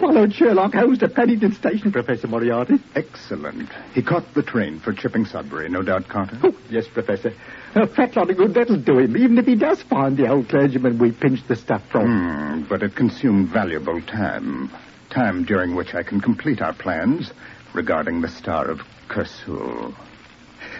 Followed 0.00 0.32
Sherlock 0.32 0.72
Holmes 0.72 0.98
to 1.00 1.08
Paddington 1.08 1.52
Station, 1.52 1.92
Professor 1.92 2.26
Moriarty. 2.26 2.76
Excellent. 2.94 3.68
He 3.92 4.00
caught 4.00 4.32
the 4.32 4.42
train 4.42 4.80
for 4.80 4.94
Chipping 4.94 5.26
Sodbury, 5.26 5.68
no 5.68 5.82
doubt, 5.82 6.08
Carter? 6.08 6.38
Oh, 6.42 6.56
yes, 6.70 6.88
Professor. 6.88 7.34
A 7.74 7.86
fat 7.86 8.16
lot 8.16 8.30
of 8.30 8.38
good 8.38 8.54
that'll 8.54 8.80
do 8.80 8.98
him, 8.98 9.14
even 9.14 9.36
if 9.36 9.44
he 9.44 9.56
does 9.56 9.82
find 9.82 10.16
the 10.16 10.26
old 10.26 10.48
clergyman 10.48 10.98
we 10.98 11.12
pinched 11.12 11.48
the 11.48 11.56
stuff 11.56 11.82
from. 11.90 12.06
Hmm, 12.06 12.62
but 12.66 12.82
it 12.82 12.96
consumed 12.96 13.50
valuable 13.50 14.00
time. 14.00 14.70
Time 15.10 15.44
during 15.44 15.74
which 15.74 15.94
I 15.94 16.02
can 16.02 16.22
complete 16.22 16.62
our 16.62 16.72
plans 16.72 17.30
regarding 17.74 18.22
the 18.22 18.28
Star 18.28 18.70
of 18.70 18.80
Kersul. 19.08 19.94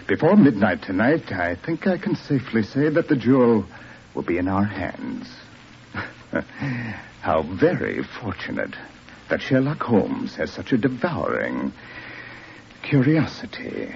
Before 0.07 0.35
midnight 0.35 0.81
tonight, 0.81 1.31
I 1.31 1.55
think 1.55 1.85
I 1.85 1.99
can 1.99 2.15
safely 2.15 2.63
say 2.63 2.89
that 2.89 3.07
the 3.07 3.15
jewel 3.15 3.67
will 4.15 4.23
be 4.23 4.39
in 4.39 4.47
our 4.47 4.65
hands. 4.65 5.29
How 7.21 7.43
very 7.43 8.03
fortunate 8.03 8.75
that 9.31 9.41
Sherlock 9.41 9.81
Holmes 9.81 10.35
has 10.35 10.51
such 10.51 10.73
a 10.73 10.77
devouring 10.77 11.71
curiosity. 12.83 13.89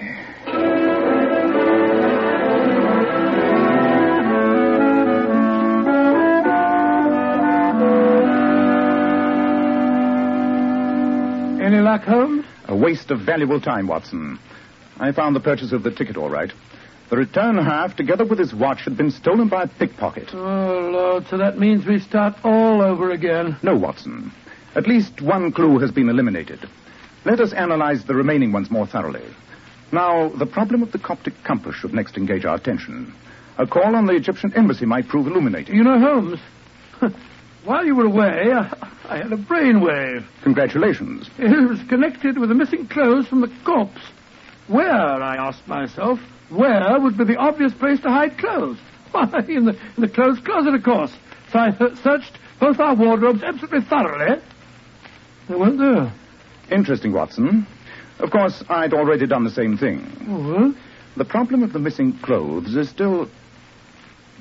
Any 11.60 11.80
luck, 11.80 12.04
Holmes? 12.04 12.46
A 12.64 12.74
waste 12.74 13.10
of 13.10 13.20
valuable 13.20 13.60
time, 13.60 13.88
Watson. 13.88 14.38
I 14.98 15.12
found 15.12 15.36
the 15.36 15.40
purchase 15.40 15.72
of 15.72 15.82
the 15.82 15.90
ticket 15.90 16.16
all 16.16 16.30
right. 16.30 16.50
The 17.10 17.18
return 17.18 17.58
half, 17.58 17.94
together 17.94 18.24
with 18.24 18.38
his 18.38 18.54
watch, 18.54 18.84
had 18.84 18.96
been 18.96 19.10
stolen 19.10 19.48
by 19.48 19.64
a 19.64 19.68
pickpocket. 19.68 20.30
Oh, 20.32 20.88
Lord, 20.90 21.26
so 21.28 21.36
that 21.36 21.58
means 21.58 21.84
we 21.84 21.98
start 21.98 22.36
all 22.42 22.80
over 22.80 23.10
again. 23.10 23.58
No, 23.62 23.76
Watson. 23.76 24.32
At 24.76 24.86
least 24.86 25.22
one 25.22 25.52
clue 25.52 25.78
has 25.78 25.90
been 25.90 26.10
eliminated. 26.10 26.68
Let 27.24 27.40
us 27.40 27.54
analyze 27.54 28.04
the 28.04 28.14
remaining 28.14 28.52
ones 28.52 28.70
more 28.70 28.86
thoroughly. 28.86 29.24
Now, 29.90 30.28
the 30.28 30.44
problem 30.44 30.82
of 30.82 30.92
the 30.92 30.98
Coptic 30.98 31.32
compass 31.44 31.76
should 31.76 31.94
next 31.94 32.18
engage 32.18 32.44
our 32.44 32.56
attention. 32.56 33.14
A 33.56 33.66
call 33.66 33.96
on 33.96 34.04
the 34.04 34.12
Egyptian 34.12 34.52
embassy 34.54 34.84
might 34.84 35.08
prove 35.08 35.28
illuminating. 35.28 35.76
You 35.76 35.82
know, 35.82 35.98
Holmes, 35.98 36.40
while 37.64 37.86
you 37.86 37.96
were 37.96 38.04
away, 38.04 38.52
I, 39.08 39.16
had 39.16 39.32
a 39.32 39.38
brainwave. 39.38 40.26
Congratulations. 40.42 41.30
It 41.38 41.68
was 41.70 41.80
connected 41.88 42.36
with 42.36 42.50
the 42.50 42.54
missing 42.54 42.86
clothes 42.86 43.28
from 43.28 43.40
the 43.40 43.50
corpse. 43.64 44.02
Where, 44.68 44.92
I 44.92 45.36
asked 45.36 45.66
myself, 45.66 46.18
where 46.50 47.00
would 47.00 47.16
be 47.16 47.24
the 47.24 47.36
obvious 47.36 47.72
place 47.72 48.00
to 48.00 48.10
hide 48.10 48.36
clothes? 48.36 48.78
Why, 49.12 49.42
in 49.48 49.64
the, 49.64 49.78
in 49.96 50.02
the 50.02 50.08
clothes 50.08 50.40
closet, 50.40 50.74
of 50.74 50.82
course. 50.82 51.12
So 51.50 51.60
I 51.60 51.70
searched 52.02 52.38
both 52.60 52.78
our 52.78 52.94
wardrobes 52.94 53.42
absolutely 53.42 53.80
thoroughly. 53.88 54.42
They 55.48 55.54
weren't 55.54 55.78
there. 55.78 56.12
Interesting, 56.70 57.12
Watson. 57.12 57.66
Of 58.18 58.30
course, 58.30 58.64
I'd 58.68 58.94
already 58.94 59.26
done 59.26 59.44
the 59.44 59.50
same 59.50 59.76
thing. 59.76 60.00
Oh, 60.28 60.74
The 61.16 61.24
problem 61.24 61.62
of 61.62 61.72
the 61.72 61.78
missing 61.78 62.18
clothes 62.22 62.74
is 62.76 62.88
still. 62.88 63.28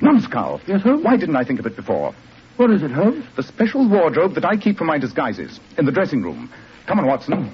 Numbskull. 0.01 0.61
Yes, 0.67 0.81
Holmes? 0.81 1.03
Why 1.05 1.15
didn't 1.17 1.35
I 1.37 1.43
think 1.43 1.59
of 1.59 1.65
it 1.65 1.75
before? 1.75 2.13
what 2.57 2.71
is 2.71 2.83
it, 2.83 2.91
Holmes? 2.91 3.25
The 3.35 3.43
special 3.43 3.87
wardrobe 3.89 4.33
that 4.35 4.45
I 4.45 4.55
keep 4.57 4.77
for 4.77 4.85
my 4.85 4.97
disguises 4.97 5.59
in 5.77 5.85
the 5.85 5.91
dressing 5.91 6.21
room. 6.21 6.49
Come 6.87 6.99
on, 6.99 7.05
Watson. 7.05 7.51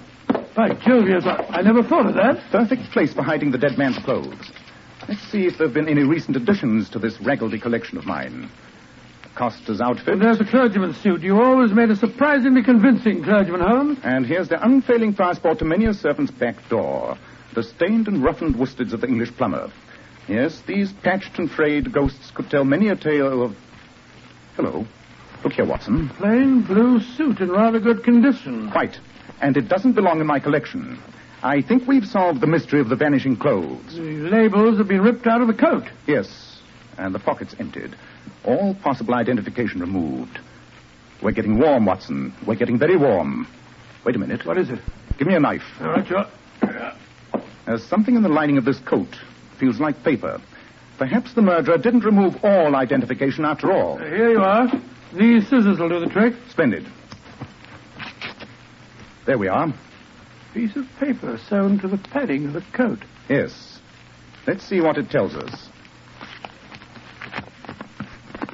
By 0.56 0.70
Jove, 0.74 1.08
yes, 1.08 1.24
I, 1.26 1.44
I 1.50 1.62
never 1.62 1.82
thought 1.84 2.06
of 2.06 2.14
that. 2.16 2.40
Perfect 2.52 2.84
place 2.92 3.14
for 3.14 3.22
hiding 3.24 3.52
the 3.52 3.58
dead 3.58 3.78
man's 3.78 3.98
clothes. 4.00 4.52
Let's 5.08 5.22
see 5.32 5.46
if 5.48 5.58
there 5.58 5.68
have 5.68 5.74
been 5.74 5.88
any 5.90 6.04
recent 6.04 6.36
additions 6.38 6.90
to 6.92 7.00
this 7.00 7.18
Raggledy 7.22 7.60
collection 7.60 7.98
of 7.98 8.06
mine. 8.06 8.50
Costa's 9.36 9.82
outfit. 9.82 10.20
There's 10.20 10.38
the 10.38 10.46
clergyman's 10.46 10.98
suit. 10.98 11.22
You 11.22 11.42
always 11.42 11.72
made 11.72 11.90
a 11.90 11.96
surprisingly 11.96 12.64
convincing 12.64 13.24
clergyman, 13.24 13.62
Holmes. 13.62 13.98
And 14.04 14.26
here's 14.26 14.50
the 14.50 14.64
unfailing 14.64 15.14
passport 15.14 15.60
to 15.60 15.66
many 15.66 15.86
a 15.86 15.94
servant's 15.94 16.32
back 16.32 16.56
door. 16.70 17.18
The 17.56 17.64
stained 17.64 18.08
and 18.08 18.24
roughened 18.24 18.56
worsteds 18.56 18.94
of 18.94 19.02
the 19.02 19.08
English 19.08 19.32
plumber. 19.36 19.72
Yes, 20.28 20.62
these 20.68 20.94
patched 20.94 21.40
and 21.40 21.50
frayed 21.50 21.92
ghosts 21.92 22.32
could 22.32 22.50
tell 22.50 22.64
many 22.64 22.90
a 22.90 22.96
tale 22.96 23.44
of. 23.44 23.58
Hello. 24.56 24.86
Look 25.44 25.54
here, 25.54 25.66
Watson. 25.66 26.10
Plain 26.10 26.62
blue 26.62 27.00
suit 27.00 27.40
in 27.40 27.50
rather 27.50 27.80
good 27.80 28.04
condition. 28.04 28.70
Quite. 28.72 29.00
And 29.42 29.58
it 29.58 29.68
doesn't 29.68 29.94
belong 29.94 30.22
in 30.22 30.28
my 30.28 30.40
collection. 30.40 31.02
I 31.42 31.62
think 31.62 31.88
we've 31.88 32.06
solved 32.06 32.42
the 32.42 32.48
mystery 32.48 32.80
of 32.80 32.90
the 32.90 32.96
vanishing 32.96 33.36
clothes. 33.36 33.96
The 33.96 34.02
labels 34.02 34.78
have 34.78 34.88
been 34.88 35.02
ripped 35.02 35.26
out 35.26 35.42
of 35.42 35.48
the 35.48 35.54
coat. 35.54 35.86
Yes. 36.06 36.51
And 36.98 37.14
the 37.14 37.20
pockets 37.20 37.56
emptied. 37.60 37.96
All 38.44 38.74
possible 38.76 39.14
identification 39.14 39.82
removed. 39.82 40.40
We're 41.22 41.32
getting 41.32 41.60
warm, 41.60 41.86
Watson. 41.86 42.34
We're 42.46 42.56
getting 42.56 42.80
very 42.80 42.98
warm. 42.98 43.48
Wait 44.06 44.16
a 44.16 44.20
minute. 44.20 44.46
What 44.46 44.58
is 44.58 44.70
it? 44.70 44.80
Give 45.18 45.28
me 45.28 45.36
a 45.36 45.40
knife. 45.40 45.64
All 45.80 45.90
right, 45.90 46.08
sure. 46.08 46.26
There's 47.66 47.84
something 47.84 48.16
in 48.16 48.24
the 48.24 48.30
lining 48.30 48.58
of 48.58 48.66
this 48.66 48.80
coat. 48.80 49.16
Feels 49.60 49.80
like 49.80 50.04
paper. 50.04 50.42
Perhaps 50.98 51.34
the 51.34 51.42
murderer 51.42 51.78
didn't 51.78 52.04
remove 52.04 52.44
all 52.44 52.76
identification 52.76 53.46
after 53.46 53.72
all. 53.72 53.98
Uh, 53.98 54.06
here 54.06 54.30
you 54.32 54.42
are. 54.42 54.72
These 55.14 55.44
scissors 55.44 55.80
will 55.80 55.90
do 55.90 56.00
the 56.00 56.10
trick. 56.10 56.34
Splendid. 56.50 56.86
There 59.26 59.38
we 59.38 59.48
are. 59.48 59.74
Piece 60.54 60.76
of 60.76 60.86
paper 61.00 61.40
sewn 61.48 61.80
to 61.80 61.88
the 61.88 61.98
padding 61.98 62.48
of 62.48 62.54
the 62.54 62.64
coat. 62.74 63.00
Yes. 63.30 63.80
Let's 64.48 64.64
see 64.66 64.82
what 64.82 64.98
it 64.98 65.10
tells 65.10 65.36
us. 65.36 65.70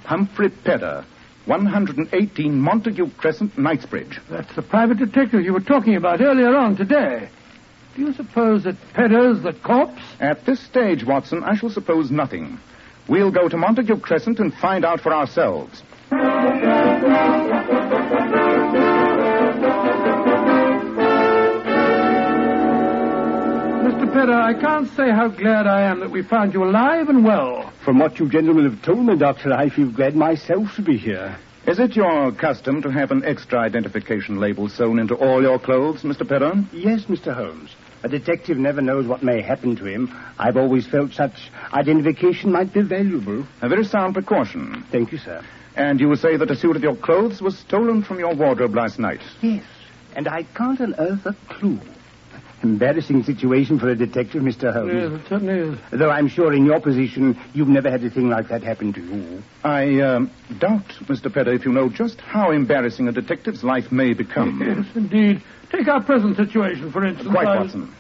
Humphrey 0.08 0.48
Pedder, 0.48 1.04
118 1.48 2.58
Montague 2.58 3.10
Crescent, 3.18 3.58
Knightsbridge. 3.58 4.22
That's 4.30 4.56
the 4.56 4.62
private 4.62 5.00
detective 5.00 5.42
you 5.42 5.52
were 5.52 5.60
talking 5.60 5.98
about 5.98 6.22
earlier 6.22 6.56
on 6.56 6.78
today. 6.78 7.28
Do 7.94 8.04
you 8.04 8.14
suppose 8.14 8.64
that 8.64 8.78
Pedder's 8.94 9.44
the 9.44 9.52
corpse? 9.52 10.02
At 10.22 10.46
this 10.46 10.62
stage, 10.62 11.04
Watson, 11.04 11.44
I 11.44 11.56
shall 11.58 11.70
suppose 11.70 12.10
nothing. 12.10 12.58
We'll 13.10 13.32
go 13.32 13.50
to 13.50 13.58
Montague 13.58 14.00
Crescent 14.00 14.40
and 14.40 14.54
find 14.54 14.86
out 14.86 15.02
for 15.02 15.14
ourselves. 15.14 15.84
Mr. 24.18 24.26
Pedder, 24.26 24.42
I 24.42 24.60
can't 24.60 24.90
say 24.96 25.12
how 25.12 25.28
glad 25.28 25.68
I 25.68 25.84
am 25.84 26.00
that 26.00 26.10
we 26.10 26.24
found 26.24 26.52
you 26.52 26.64
alive 26.64 27.08
and 27.08 27.24
well. 27.24 27.72
From 27.86 28.00
what 28.00 28.18
you 28.18 28.28
gentlemen 28.28 28.68
have 28.68 28.82
told 28.82 29.06
me, 29.06 29.16
Doctor, 29.16 29.54
I 29.54 29.70
feel 29.70 29.92
glad 29.92 30.16
myself 30.16 30.76
to 30.76 30.82
be 30.82 30.98
here. 30.98 31.38
Is 31.68 31.78
it 31.78 31.96
your 31.96 32.32
custom 32.32 32.82
to 32.82 32.90
have 32.90 33.12
an 33.12 33.24
extra 33.24 33.60
identification 33.60 34.40
label 34.40 34.70
sewn 34.70 34.98
into 34.98 35.14
all 35.14 35.44
your 35.44 35.60
clothes, 35.60 36.02
Mr. 36.02 36.28
Pedder? 36.28 36.66
Yes, 36.74 37.04
Mr. 37.04 37.32
Holmes. 37.32 37.76
A 38.02 38.10
detective 38.10 38.58
never 38.58 38.82
knows 38.82 39.06
what 39.06 39.22
may 39.22 39.40
happen 39.40 39.76
to 39.76 39.86
him. 39.86 40.12
I've 40.40 40.58
always 40.58 40.88
felt 40.88 41.12
such 41.14 41.52
identification 41.72 42.52
might 42.52 42.74
be 42.74 42.82
valuable. 42.82 43.46
A 43.62 43.70
very 43.70 43.86
sound 43.86 44.16
precaution. 44.16 44.84
Thank 44.92 45.12
you, 45.12 45.20
sir. 45.20 45.44
And 45.76 46.00
you 46.00 46.16
say 46.16 46.38
that 46.38 46.50
a 46.50 46.56
suit 46.56 46.76
of 46.76 46.82
your 46.82 46.96
clothes 46.96 47.40
was 47.40 47.56
stolen 47.56 48.02
from 48.02 48.18
your 48.18 48.34
wardrobe 48.34 48.74
last 48.74 48.98
night? 48.98 49.22
Yes, 49.44 49.64
and 50.16 50.28
I 50.28 50.42
can't 50.42 50.80
unearth 50.80 51.24
a 51.28 51.36
clue. 51.50 51.80
Embarrassing 52.64 53.24
situation 53.24 53.80
for 53.80 53.90
a 53.90 53.96
detective, 53.96 54.42
Mr. 54.42 54.74
Holmes. 54.74 54.94
Yes, 54.94 55.12
it 55.12 55.30
certainly 55.30 55.54
is. 55.54 55.80
Though 55.92 56.10
I'm 56.10 56.28
sure 56.28 56.54
in 56.54 56.66
your 56.66 56.80
position, 56.80 57.40
you've 57.54 57.68
never 57.68 57.90
had 57.92 58.04
a 58.04 58.10
thing 58.10 58.30
like 58.30 58.48
that 58.50 58.64
happen 58.64 58.94
to 58.94 59.02
you. 59.02 59.44
I 59.64 60.02
um, 60.02 60.32
doubt, 60.58 60.88
Mr. 61.04 61.32
Pedder, 61.32 61.54
if 61.54 61.66
you 61.66 61.72
know 61.72 61.90
just 61.90 62.20
how 62.20 62.52
embarrassing 62.52 63.08
a 63.08 63.12
detective's 63.12 63.64
life 63.64 63.92
may 63.92 64.14
become. 64.14 64.62
Yes, 64.68 64.86
indeed. 64.96 65.44
Take 65.72 65.88
our 65.88 66.02
present 66.04 66.36
situation, 66.36 66.92
for 66.92 67.06
instance. 67.06 67.30
Quite, 67.30 67.48
I- 67.48 67.62
Watson. 67.62 67.94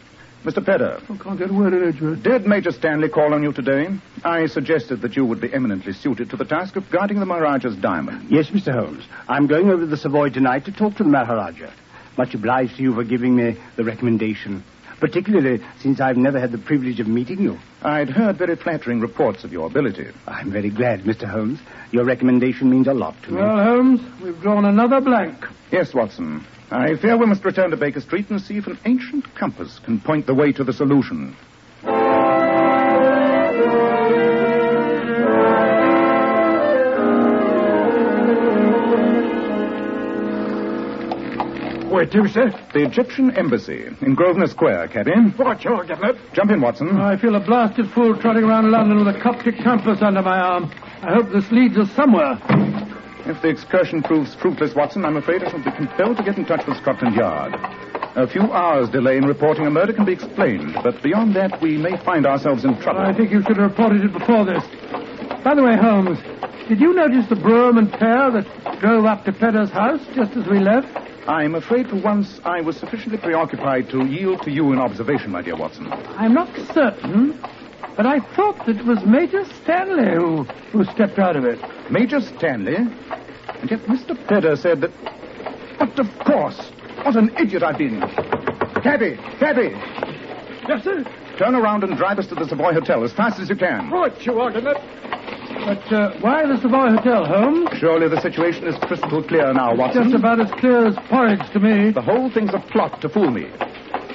Mr. 0.43 0.63
Pedder, 0.63 1.01
I 1.09 1.17
can't 1.17 1.37
get 1.37 1.49
a 1.49 1.53
word 1.53 1.73
in 1.73 1.83
edgeworth. 1.87 2.23
did 2.23 2.45
Major 2.45 2.71
Stanley 2.71 3.09
call 3.09 3.33
on 3.33 3.43
you 3.43 3.51
today? 3.51 3.89
I 4.23 4.45
suggested 4.45 5.01
that 5.01 5.15
you 5.15 5.25
would 5.25 5.41
be 5.41 5.51
eminently 5.53 5.91
suited 5.93 6.29
to 6.29 6.37
the 6.37 6.45
task 6.45 6.75
of 6.77 6.89
guarding 6.89 7.19
the 7.19 7.25
Maharaja's 7.25 7.75
diamond. 7.75 8.29
Yes, 8.29 8.49
Mr. 8.51 8.71
Holmes. 8.71 9.03
I'm 9.27 9.47
going 9.47 9.69
over 9.69 9.81
to 9.81 9.87
the 9.87 9.97
Savoy 9.97 10.29
tonight 10.29 10.63
to 10.65 10.71
talk 10.71 10.95
to 10.97 11.03
the 11.03 11.09
Maharaja. 11.09 11.69
Much 12.17 12.33
obliged 12.33 12.77
to 12.77 12.81
you 12.83 12.93
for 12.93 13.03
giving 13.03 13.35
me 13.35 13.57
the 13.75 13.83
recommendation. 13.83 14.63
Particularly 14.99 15.63
since 15.79 16.01
I've 16.01 16.17
never 16.17 16.39
had 16.39 16.51
the 16.51 16.57
privilege 16.57 16.99
of 16.99 17.07
meeting 17.07 17.39
you. 17.39 17.59
I'd 17.83 18.09
heard 18.09 18.37
very 18.37 18.55
flattering 18.55 18.99
reports 18.99 19.43
of 19.43 19.51
your 19.51 19.67
ability. 19.67 20.07
I'm 20.27 20.51
very 20.51 20.71
glad, 20.71 21.01
Mr. 21.03 21.29
Holmes. 21.29 21.59
Your 21.91 22.03
recommendation 22.03 22.71
means 22.71 22.87
a 22.87 22.93
lot 22.95 23.15
to 23.23 23.31
me. 23.31 23.37
Well, 23.41 23.63
Holmes, 23.63 24.01
we've 24.21 24.41
drawn 24.41 24.65
another 24.65 24.99
blank. 24.99 25.45
Yes, 25.71 25.93
Watson. 25.93 26.43
I 26.71 26.95
fear 26.95 27.15
we 27.15 27.27
must 27.27 27.45
return 27.45 27.69
to 27.69 27.77
Baker 27.77 28.01
Street 28.01 28.29
and 28.31 28.41
see 28.41 28.57
if 28.57 28.65
an 28.65 28.79
ancient 28.85 29.35
compass 29.35 29.77
can 29.79 29.99
point 30.01 30.25
the 30.25 30.33
way 30.33 30.51
to 30.53 30.63
the 30.63 30.73
solution. 30.73 31.35
Where 41.97 42.05
to, 42.05 42.27
sir? 42.27 42.53
The 42.75 42.85
Egyptian 42.85 43.35
Embassy 43.35 43.87
in 44.01 44.13
Grosvenor 44.13 44.45
Square, 44.45 44.89
Cabby. 44.89 45.13
What, 45.35 45.63
you're 45.63 45.83
getting 45.83 46.05
it? 46.05 46.15
Jump 46.31 46.51
in, 46.51 46.61
Watson. 46.61 46.95
I 46.95 47.17
feel 47.17 47.33
a 47.33 47.39
blasted 47.39 47.89
fool 47.89 48.15
trotting 48.15 48.43
around 48.43 48.69
London 48.69 49.03
with 49.03 49.15
a 49.15 49.19
Coptic 49.19 49.57
compass 49.63 49.97
under 50.03 50.21
my 50.21 50.37
arm. 50.37 50.71
I 51.01 51.15
hope 51.15 51.31
this 51.31 51.49
leads 51.51 51.75
us 51.75 51.89
somewhere. 51.95 52.37
If 53.25 53.41
the 53.41 53.49
excursion 53.49 54.03
proves 54.03 54.35
fruitless, 54.35 54.75
Watson, 54.75 55.05
I'm 55.05 55.17
afraid 55.17 55.43
I 55.43 55.49
shall 55.49 55.63
be 55.63 55.71
compelled 55.71 56.17
to 56.17 56.23
get 56.23 56.37
in 56.37 56.45
touch 56.45 56.67
with 56.67 56.77
Scotland 56.77 57.15
Yard. 57.15 57.55
A 58.15 58.27
few 58.27 58.43
hours' 58.43 58.89
delay 58.89 59.17
in 59.17 59.25
reporting 59.25 59.65
a 59.65 59.71
murder 59.71 59.91
can 59.91 60.05
be 60.05 60.13
explained, 60.13 60.77
but 60.83 61.01
beyond 61.01 61.35
that, 61.35 61.59
we 61.63 61.77
may 61.77 61.97
find 62.05 62.27
ourselves 62.27 62.63
in 62.63 62.79
trouble. 62.79 63.01
I 63.01 63.11
think 63.11 63.31
you 63.31 63.41
should 63.41 63.57
have 63.57 63.71
reported 63.71 64.05
it 64.05 64.13
before 64.13 64.45
this. 64.45 64.63
By 65.43 65.55
the 65.55 65.63
way, 65.63 65.75
Holmes, 65.75 66.19
did 66.69 66.79
you 66.79 66.93
notice 66.93 67.25
the 67.27 67.35
brougham 67.35 67.79
and 67.79 67.91
pair 67.91 68.29
that 68.29 68.79
drove 68.81 69.05
up 69.05 69.25
to 69.25 69.33
Pedder's 69.33 69.71
house 69.71 70.05
just 70.13 70.37
as 70.37 70.45
we 70.45 70.59
left? 70.59 71.06
I'm 71.27 71.55
afraid 71.55 71.89
for 71.89 71.97
once 71.97 72.39
I 72.45 72.61
was 72.61 72.77
sufficiently 72.77 73.17
preoccupied 73.17 73.89
to 73.89 74.05
yield 74.05 74.43
to 74.43 74.51
you 74.51 74.71
in 74.71 74.79
observation, 74.79 75.31
my 75.31 75.41
dear 75.41 75.57
Watson. 75.57 75.91
I'm 75.91 76.33
not 76.33 76.47
certain, 76.73 77.37
but 77.97 78.05
I 78.05 78.21
thought 78.33 78.65
that 78.65 78.77
it 78.77 78.85
was 78.85 79.03
Major 79.03 79.43
Stanley 79.61 80.15
who, 80.15 80.43
who 80.71 80.85
stepped 80.85 81.19
out 81.19 81.35
of 81.35 81.43
it. 81.43 81.59
Major 81.91 82.21
Stanley? 82.21 82.77
And 82.77 83.69
yet 83.69 83.81
Mr. 83.81 84.15
Pedder 84.27 84.55
said 84.55 84.79
that. 84.81 84.91
But 85.77 85.99
of 85.99 86.07
course! 86.19 86.71
What 87.03 87.17
an 87.17 87.35
idiot 87.37 87.61
I've 87.61 87.77
been! 87.77 87.99
Cabby! 88.81 89.17
Cabby! 89.37 89.71
Yes, 90.67 90.83
sir. 90.85 91.03
Turn 91.37 91.55
around 91.55 91.83
and 91.83 91.97
drive 91.97 92.19
us 92.19 92.27
to 92.27 92.35
the 92.35 92.47
Savoy 92.47 92.71
Hotel 92.73 93.03
as 93.03 93.11
fast 93.11 93.39
as 93.39 93.49
you 93.49 93.55
can. 93.55 93.89
What, 93.89 94.25
you 94.25 94.41
it? 94.47 94.77
But 95.47 95.91
uh, 95.91 96.13
why 96.19 96.45
the 96.45 96.57
Savoy 96.61 96.95
Hotel, 96.95 97.25
Holmes? 97.25 97.69
Surely 97.79 98.07
the 98.07 98.21
situation 98.21 98.67
is 98.67 98.75
crystal 98.81 99.23
clear 99.23 99.53
now, 99.53 99.75
Watson. 99.75 100.03
Just 100.03 100.15
about 100.15 100.39
as 100.39 100.51
clear 100.59 100.85
as 100.85 100.95
porridge 101.09 101.49
to 101.53 101.59
me. 101.59 101.91
The 101.91 102.01
whole 102.01 102.29
thing's 102.29 102.53
a 102.53 102.59
plot 102.59 103.01
to 103.01 103.09
fool 103.09 103.31
me. 103.31 103.47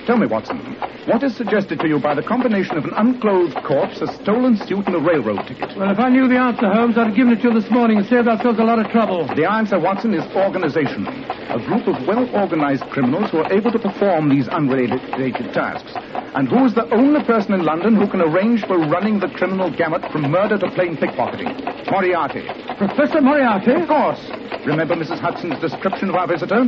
Tell 0.07 0.17
me, 0.17 0.27
Watson, 0.27 0.59
what 1.07 1.23
is 1.23 1.37
suggested 1.37 1.79
to 1.79 1.87
you 1.89 2.01
by 2.01 2.15
the 2.15 2.23
combination 2.23 2.77
of 2.77 2.85
an 2.85 2.93
unclothed 2.97 3.55
corpse, 3.65 4.01
a 4.01 4.09
stolen 4.23 4.57
suit, 4.57 4.87
and 4.87 4.97
a 4.97 4.99
railroad 4.99 5.47
ticket? 5.47 5.77
Well, 5.77 5.91
if 5.91 5.99
I 6.01 6.09
knew 6.09 6.27
the 6.27 6.39
answer, 6.39 6.67
Holmes, 6.67 6.99
I'd 6.99 7.07
have 7.07 7.17
given 7.17 7.33
it 7.33 7.43
to 7.43 7.49
you 7.49 7.61
this 7.61 7.71
morning 7.71 7.99
and 7.99 8.07
saved 8.09 8.27
ourselves 8.27 8.59
a 8.59 8.65
lot 8.65 8.81
of 8.85 8.91
trouble. 8.91 9.29
The 9.37 9.49
answer, 9.49 9.79
Watson, 9.79 10.13
is 10.13 10.25
organization. 10.35 11.07
A 11.07 11.59
group 11.59 11.87
of 11.87 12.05
well-organized 12.07 12.83
criminals 12.91 13.31
who 13.31 13.39
are 13.39 13.53
able 13.53 13.71
to 13.71 13.79
perform 13.79 14.29
these 14.29 14.49
unrelated 14.49 15.55
tasks. 15.55 15.93
And 16.35 16.49
who 16.49 16.65
is 16.65 16.73
the 16.75 16.89
only 16.95 17.23
person 17.25 17.53
in 17.53 17.63
London 17.63 17.95
who 17.95 18.09
can 18.09 18.23
arrange 18.23 18.65
for 18.67 18.79
running 18.79 19.21
the 19.21 19.29
criminal 19.29 19.71
gamut 19.71 20.11
from 20.11 20.31
murder 20.31 20.57
to 20.59 20.71
plain 20.71 20.97
pickpocketing? 20.97 21.91
Moriarty. 21.91 22.49
Professor 22.79 23.21
Moriarty? 23.21 23.73
Of 23.73 23.87
course. 23.87 24.19
Remember 24.65 24.95
Mrs. 24.95 25.19
Hudson's 25.19 25.61
description 25.61 26.09
of 26.09 26.15
our 26.15 26.27
visitor? 26.27 26.65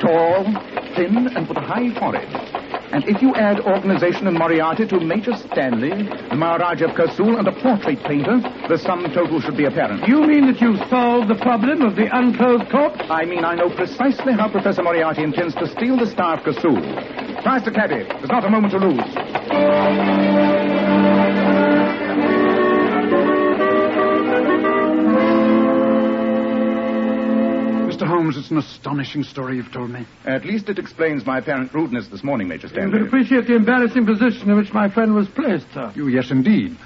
Tall, 0.00 0.44
thin, 0.96 1.28
and 1.34 1.48
with 1.48 1.56
a 1.56 1.62
high 1.62 1.88
forehead. 1.98 2.28
And 2.92 3.08
if 3.08 3.22
you 3.22 3.34
add 3.34 3.60
organization 3.60 4.26
and 4.26 4.38
Moriarty 4.38 4.86
to 4.88 5.00
Major 5.00 5.34
Stanley, 5.34 6.04
the 6.28 6.36
Maharaja 6.36 6.84
of 6.84 6.90
Kursul, 6.90 7.38
and 7.38 7.48
a 7.48 7.52
portrait 7.52 7.98
painter, 8.04 8.40
the 8.68 8.76
sum 8.76 9.02
total 9.14 9.40
should 9.40 9.56
be 9.56 9.64
apparent. 9.64 10.06
You 10.06 10.26
mean 10.26 10.46
that 10.46 10.60
you've 10.60 10.78
solved 10.88 11.28
the 11.28 11.36
problem 11.36 11.80
of 11.82 11.96
the 11.96 12.14
unclothed 12.14 12.70
corpse? 12.70 13.00
I 13.08 13.24
mean, 13.24 13.44
I 13.44 13.54
know 13.54 13.70
precisely 13.70 14.34
how 14.34 14.50
Professor 14.50 14.82
Moriarty 14.82 15.22
intends 15.22 15.54
to 15.54 15.66
steal 15.66 15.96
the 15.96 16.06
star 16.06 16.36
of 16.36 16.44
Kursul. 16.44 17.35
Faster, 17.46 17.70
Cabby. 17.70 18.02
There's 18.02 18.28
not 18.28 18.44
a 18.44 18.50
moment 18.50 18.72
to 18.72 18.78
lose. 18.80 20.16
Mr. 27.88 28.06
Holmes, 28.06 28.36
it's 28.36 28.50
an 28.50 28.58
astonishing 28.58 29.22
story 29.22 29.56
you've 29.56 29.72
told 29.72 29.90
me. 29.90 30.04
At 30.24 30.44
least 30.44 30.68
it 30.68 30.78
explains 30.78 31.24
my 31.24 31.38
apparent 31.38 31.72
rudeness 31.72 32.08
this 32.08 32.24
morning, 32.24 32.48
Major 32.48 32.66
You 32.66 32.72
Stanley. 32.74 32.98
can 32.98 33.06
appreciate 33.06 33.46
the 33.46 33.54
embarrassing 33.54 34.04
position 34.04 34.50
in 34.50 34.56
which 34.56 34.72
my 34.72 34.88
friend 34.90 35.14
was 35.14 35.28
placed, 35.28 35.66
sir. 35.72 35.92
You, 35.94 36.08
yes, 36.08 36.30
indeed. 36.30 36.76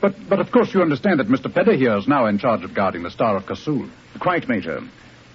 But, 0.00 0.14
but 0.28 0.40
of 0.40 0.50
course 0.50 0.74
you 0.74 0.82
understand 0.82 1.20
that 1.20 1.28
Mr. 1.28 1.52
Pedder 1.54 1.76
here 1.76 1.96
is 1.96 2.08
now 2.08 2.26
in 2.26 2.38
charge 2.38 2.64
of 2.64 2.74
guarding 2.74 3.04
the 3.04 3.10
Star 3.10 3.36
of 3.36 3.44
Kasul. 3.44 3.88
Quite, 4.20 4.48
Major. 4.48 4.80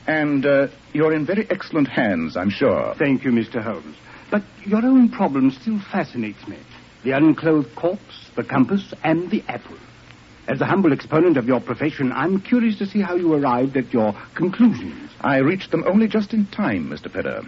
And 0.06 0.46
uh, 0.46 0.68
you're 0.94 1.14
in 1.16 1.26
very 1.26 1.48
excellent 1.50 1.88
hands, 1.88 2.36
I'm 2.36 2.50
sure. 2.50 2.94
Thank 3.00 3.24
you, 3.24 3.32
Mr. 3.32 3.64
Holmes. 3.64 3.96
But 4.32 4.44
your 4.66 4.86
own 4.86 5.10
problem 5.10 5.52
still 5.52 5.80
fascinates 5.92 6.48
me. 6.48 6.58
The 7.04 7.12
unclothed 7.12 7.76
corpse, 7.76 8.30
the 8.36 8.44
compass, 8.44 8.94
and 9.04 9.30
the 9.30 9.44
apple. 9.48 9.78
As 10.48 10.62
a 10.62 10.66
humble 10.66 10.94
exponent 10.94 11.38
of 11.38 11.46
your 11.46 11.60
profession, 11.60 12.12
I'm 12.12 12.40
curious 12.40 12.78
to 12.80 12.86
see 12.86 13.02
how 13.02 13.16
you 13.16 13.34
arrived 13.34 13.78
at 13.78 13.94
your 13.94 14.16
conclusions. 14.36 15.10
I 15.22 15.38
reached 15.38 15.72
them 15.72 15.84
only 15.88 16.08
just 16.08 16.34
in 16.34 16.46
time, 16.48 16.90
Mr. 16.90 17.12
Pedder. 17.12 17.42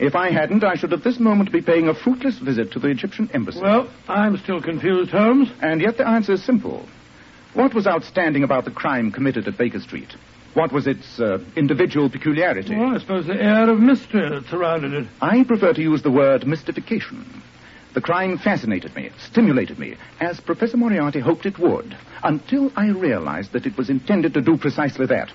If 0.00 0.16
I 0.16 0.30
hadn't, 0.30 0.64
I 0.64 0.76
should 0.76 0.92
at 0.92 1.04
this 1.04 1.20
moment 1.20 1.52
be 1.52 1.60
paying 1.60 1.88
a 1.88 1.94
fruitless 1.94 2.38
visit 2.38 2.72
to 2.72 2.78
the 2.78 2.88
Egyptian 2.88 3.30
embassy. 3.34 3.60
Well, 3.60 3.88
I'm 4.08 4.36
still 4.38 4.62
confused, 4.62 5.10
Holmes. 5.10 5.50
And 5.60 5.80
yet 5.80 5.98
the 5.98 6.08
answer 6.08 6.32
is 6.32 6.44
simple. 6.44 6.88
What 7.52 7.74
was 7.74 7.86
outstanding 7.86 8.42
about 8.42 8.64
the 8.64 8.70
crime 8.70 9.12
committed 9.12 9.46
at 9.46 9.58
Baker 9.58 9.80
Street? 9.80 10.08
What 10.54 10.72
was 10.72 10.86
its 10.86 11.20
uh, 11.20 11.38
individual 11.56 12.10
peculiarity? 12.10 12.76
Well, 12.76 12.94
I 12.96 12.98
suppose 12.98 13.26
the 13.26 13.40
air 13.40 13.70
of 13.70 13.78
mystery 13.78 14.28
that 14.28 14.48
surrounded 14.50 14.92
it. 14.94 15.08
I 15.20 15.44
prefer 15.44 15.72
to 15.72 15.82
use 15.82 16.02
the 16.02 16.10
word 16.10 16.46
mystification. 16.46 17.42
The 17.94 18.00
crime 18.00 18.38
fascinated 18.38 18.94
me, 18.94 19.10
stimulated 19.18 19.78
me, 19.78 19.96
as 20.20 20.40
Professor 20.40 20.76
Moriarty 20.76 21.20
hoped 21.20 21.46
it 21.46 21.58
would, 21.58 21.96
until 22.22 22.72
I 22.76 22.88
realized 22.88 23.52
that 23.52 23.66
it 23.66 23.76
was 23.76 23.90
intended 23.90 24.34
to 24.34 24.40
do 24.40 24.56
precisely 24.56 25.06
that. 25.06 25.30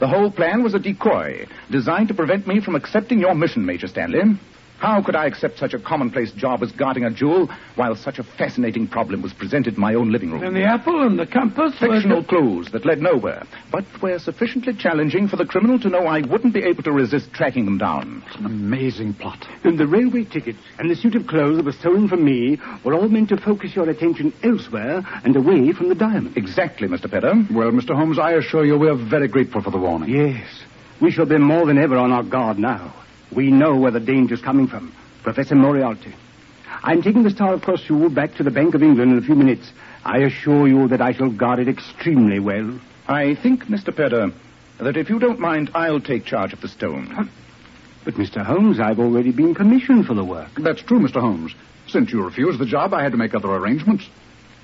The 0.00 0.08
whole 0.08 0.30
plan 0.30 0.64
was 0.64 0.74
a 0.74 0.80
decoy, 0.80 1.46
designed 1.70 2.08
to 2.08 2.14
prevent 2.14 2.46
me 2.46 2.60
from 2.60 2.74
accepting 2.74 3.20
your 3.20 3.34
mission, 3.36 3.64
Major 3.64 3.86
Stanley. 3.86 4.36
How 4.82 5.00
could 5.00 5.14
I 5.14 5.26
accept 5.26 5.58
such 5.60 5.74
a 5.74 5.78
commonplace 5.78 6.32
job 6.32 6.60
as 6.60 6.72
guarding 6.72 7.04
a 7.04 7.10
jewel 7.10 7.48
while 7.76 7.94
such 7.94 8.18
a 8.18 8.24
fascinating 8.24 8.88
problem 8.88 9.22
was 9.22 9.32
presented 9.32 9.74
in 9.74 9.80
my 9.80 9.94
own 9.94 10.10
living 10.10 10.32
room? 10.32 10.42
And 10.42 10.56
the 10.56 10.64
apple 10.64 11.06
and 11.06 11.16
the 11.16 11.24
compass 11.24 11.80
were 11.80 11.86
Fictional 11.94 12.22
ju- 12.22 12.26
clues 12.26 12.72
that 12.72 12.84
led 12.84 13.00
nowhere, 13.00 13.44
but 13.70 13.84
were 14.02 14.18
sufficiently 14.18 14.74
challenging 14.74 15.28
for 15.28 15.36
the 15.36 15.44
criminal 15.46 15.78
to 15.78 15.88
know 15.88 16.08
I 16.08 16.22
wouldn't 16.22 16.52
be 16.52 16.64
able 16.64 16.82
to 16.82 16.90
resist 16.90 17.32
tracking 17.32 17.64
them 17.64 17.78
down. 17.78 18.24
It's 18.26 18.34
an 18.34 18.46
amazing 18.46 19.14
plot. 19.14 19.46
And 19.62 19.78
the 19.78 19.86
railway 19.86 20.24
ticket 20.24 20.56
and 20.80 20.90
the 20.90 20.96
suit 20.96 21.14
of 21.14 21.28
clothes 21.28 21.58
that 21.58 21.64
was 21.64 21.78
stolen 21.78 22.08
from 22.08 22.24
me 22.24 22.58
were 22.82 22.94
all 22.94 23.08
meant 23.08 23.28
to 23.28 23.36
focus 23.36 23.76
your 23.76 23.88
attention 23.88 24.32
elsewhere 24.42 25.04
and 25.22 25.36
away 25.36 25.70
from 25.74 25.90
the 25.90 25.94
diamond. 25.94 26.36
Exactly, 26.36 26.88
Mr. 26.88 27.08
Pedder. 27.08 27.34
Well, 27.54 27.70
Mr. 27.70 27.94
Holmes, 27.94 28.18
I 28.18 28.32
assure 28.32 28.64
you 28.64 28.76
we're 28.76 28.96
very 28.96 29.28
grateful 29.28 29.62
for 29.62 29.70
the 29.70 29.78
warning. 29.78 30.10
Yes. 30.10 30.44
We 31.00 31.12
shall 31.12 31.26
be 31.26 31.38
more 31.38 31.66
than 31.66 31.78
ever 31.78 31.96
on 31.96 32.10
our 32.10 32.24
guard 32.24 32.58
now. 32.58 32.94
We 33.34 33.50
know 33.50 33.76
where 33.76 33.90
the 33.90 34.00
danger's 34.00 34.42
coming 34.42 34.66
from. 34.66 34.94
Professor 35.22 35.54
Moriarty. 35.54 36.14
I'm 36.82 37.02
taking 37.02 37.22
the 37.22 37.30
Star 37.30 37.54
of 37.54 37.62
Corsul 37.62 38.08
back 38.08 38.34
to 38.34 38.42
the 38.42 38.50
Bank 38.50 38.74
of 38.74 38.82
England 38.82 39.12
in 39.12 39.18
a 39.18 39.22
few 39.22 39.34
minutes. 39.34 39.70
I 40.04 40.18
assure 40.18 40.66
you 40.66 40.88
that 40.88 41.00
I 41.00 41.12
shall 41.12 41.30
guard 41.30 41.60
it 41.60 41.68
extremely 41.68 42.40
well. 42.40 42.78
I 43.06 43.34
think, 43.36 43.66
Mr. 43.66 43.94
Pedder, 43.94 44.32
that 44.78 44.96
if 44.96 45.08
you 45.08 45.18
don't 45.18 45.38
mind, 45.38 45.70
I'll 45.74 46.00
take 46.00 46.24
charge 46.24 46.52
of 46.52 46.60
the 46.60 46.68
stone. 46.68 47.30
But, 48.04 48.14
Mr. 48.14 48.44
Holmes, 48.44 48.80
I've 48.80 48.98
already 48.98 49.30
been 49.30 49.54
commissioned 49.54 50.06
for 50.06 50.14
the 50.14 50.24
work. 50.24 50.50
That's 50.58 50.82
true, 50.82 50.98
Mr. 50.98 51.20
Holmes. 51.20 51.54
Since 51.86 52.12
you 52.12 52.22
refused 52.24 52.58
the 52.58 52.66
job, 52.66 52.92
I 52.92 53.02
had 53.02 53.12
to 53.12 53.18
make 53.18 53.34
other 53.34 53.50
arrangements. 53.50 54.08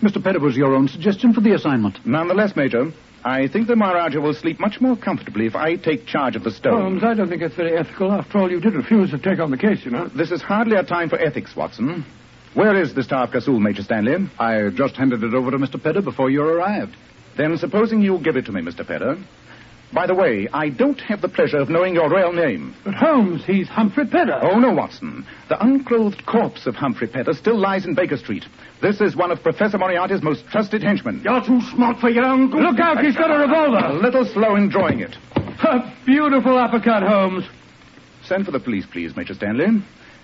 Mr. 0.02 0.22
Pedder 0.22 0.40
was 0.40 0.57
your 0.57 0.74
own 0.74 0.88
suggestion 0.88 1.33
for 1.33 1.40
the 1.40 1.52
assignment. 1.52 2.04
Nonetheless, 2.04 2.57
Major, 2.57 2.92
I 3.24 3.48
think 3.48 3.66
the 3.66 3.76
Maharaja 3.76 4.20
will 4.20 4.35
sleep 4.35 4.61
much 4.61 4.81
more 4.81 4.96
comfortably 4.96 5.46
if 5.46 5.57
I 5.57 5.76
take 5.76 6.07
charge 6.07 6.37
of 6.37 6.44
the 6.44 6.50
stone. 6.50 6.81
Holmes, 6.81 7.02
I 7.04 7.14
don't 7.14 7.28
think 7.28 7.42
it's 7.42 7.54
very 7.57 7.76
ethical. 7.76 8.12
After 8.12 8.38
all, 8.38 8.50
you 8.50 8.61
did 8.61 8.74
refuse 8.74 9.11
to 9.11 9.18
take 9.18 9.38
on 9.40 9.50
the 9.50 9.57
case, 9.59 9.85
you 9.85 9.90
know. 9.90 10.09
This 10.09 10.31
is 10.31 10.40
hardly 10.40 10.76
a 10.76 10.83
time 10.85 11.09
for 11.09 11.18
ethics, 11.18 11.54
Watson. 11.57 12.04
Where 12.54 12.81
is 12.81 12.94
the 12.94 13.02
Star 13.02 13.24
of 13.24 13.31
Kasul, 13.31 13.61
Major 13.61 13.83
Stanley? 13.83 14.28
I 14.38 14.70
just 14.70 14.96
handed 14.96 15.22
it 15.22 15.35
over 15.35 15.50
to 15.50 15.59
Mr. 15.59 15.83
Pedder 15.83 16.02
before 16.02 16.31
you 16.31 16.42
arrived. 16.42 16.96
Then 17.37 17.57
supposing 17.59 18.00
you 18.00 18.18
give 18.18 18.37
it 18.37 18.46
to 18.46 18.52
me, 18.52 18.62
Mr. 18.62 18.87
Pedder. 18.87 19.16
By 19.92 20.07
the 20.07 20.14
way, 20.14 20.48
I 20.52 20.68
don't 20.68 21.00
have 21.00 21.22
the 21.22 21.28
pleasure 21.28 21.59
of 21.59 21.70
knowing 21.70 21.94
your 21.94 22.11
real 22.11 22.33
name. 22.33 22.74
But 22.85 22.94
Holmes, 22.94 23.44
he's 23.46 23.68
Humphrey 23.68 24.07
Pedder. 24.07 24.38
Oh, 24.42 24.59
no, 24.59 24.72
Watson. 24.72 25.26
The 25.48 25.62
unclothed 25.64 26.26
corpse 26.26 26.66
of 26.66 26.74
Humphrey 26.74 27.07
Pedder 27.07 27.33
still 27.33 27.59
lies 27.59 27.87
in 27.87 27.94
Baker 27.94 28.18
Street. 28.18 28.44
This 28.80 29.00
is 29.00 29.16
one 29.16 29.32
of 29.32 29.42
Professor 29.42 29.76
Moriarty's 29.76 30.22
most 30.22 30.46
trusted 30.46 30.82
henchmen. 30.82 31.20
You're 31.24 31.44
too 31.44 31.60
smart 31.74 31.98
for 31.98 32.08
your 32.08 32.24
own 32.24 32.50
good. 32.50 32.62
Look 32.62 32.78
out, 32.78 33.04
he's 33.04 33.16
got 33.16 33.30
a 33.30 33.38
revolver. 33.38 33.84
A 33.84 33.92
little 33.92 34.24
slow 34.24 34.54
in 34.54 34.68
drawing 34.68 35.00
it. 35.00 35.16
A 35.34 35.92
beautiful 36.06 36.56
uppercut, 36.56 37.02
Holmes. 37.02 37.44
Send 38.24 38.44
for 38.44 38.52
the 38.52 38.60
police, 38.60 38.86
please, 38.86 39.16
Major 39.16 39.34
Stanley. 39.34 39.82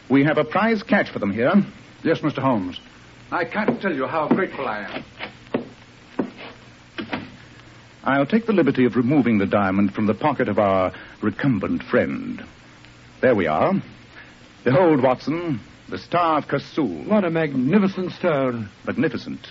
We 0.08 0.22
have 0.24 0.38
a 0.38 0.44
prize 0.44 0.82
catch 0.84 1.10
for 1.10 1.18
them 1.18 1.32
here. 1.32 1.52
Yes, 2.04 2.20
Mr. 2.20 2.38
Holmes. 2.38 2.78
I 3.32 3.44
can't 3.44 3.80
tell 3.80 3.92
you 3.92 4.06
how 4.06 4.28
grateful 4.28 4.68
I 4.68 4.82
am. 4.82 5.04
I'll 8.04 8.26
take 8.26 8.46
the 8.46 8.52
liberty 8.52 8.84
of 8.84 8.96
removing 8.96 9.38
the 9.38 9.46
diamond 9.46 9.94
from 9.94 10.06
the 10.06 10.14
pocket 10.14 10.48
of 10.48 10.58
our 10.58 10.92
recumbent 11.22 11.82
friend. 11.84 12.44
There 13.22 13.34
we 13.34 13.46
are. 13.46 13.72
Behold, 14.62 15.02
Watson, 15.02 15.58
the 15.88 15.98
Star 15.98 16.38
of 16.38 16.46
Kasul. 16.46 17.06
What 17.06 17.24
a 17.24 17.30
magnificent 17.30 18.12
stone. 18.12 18.70
Magnificent. 18.86 19.46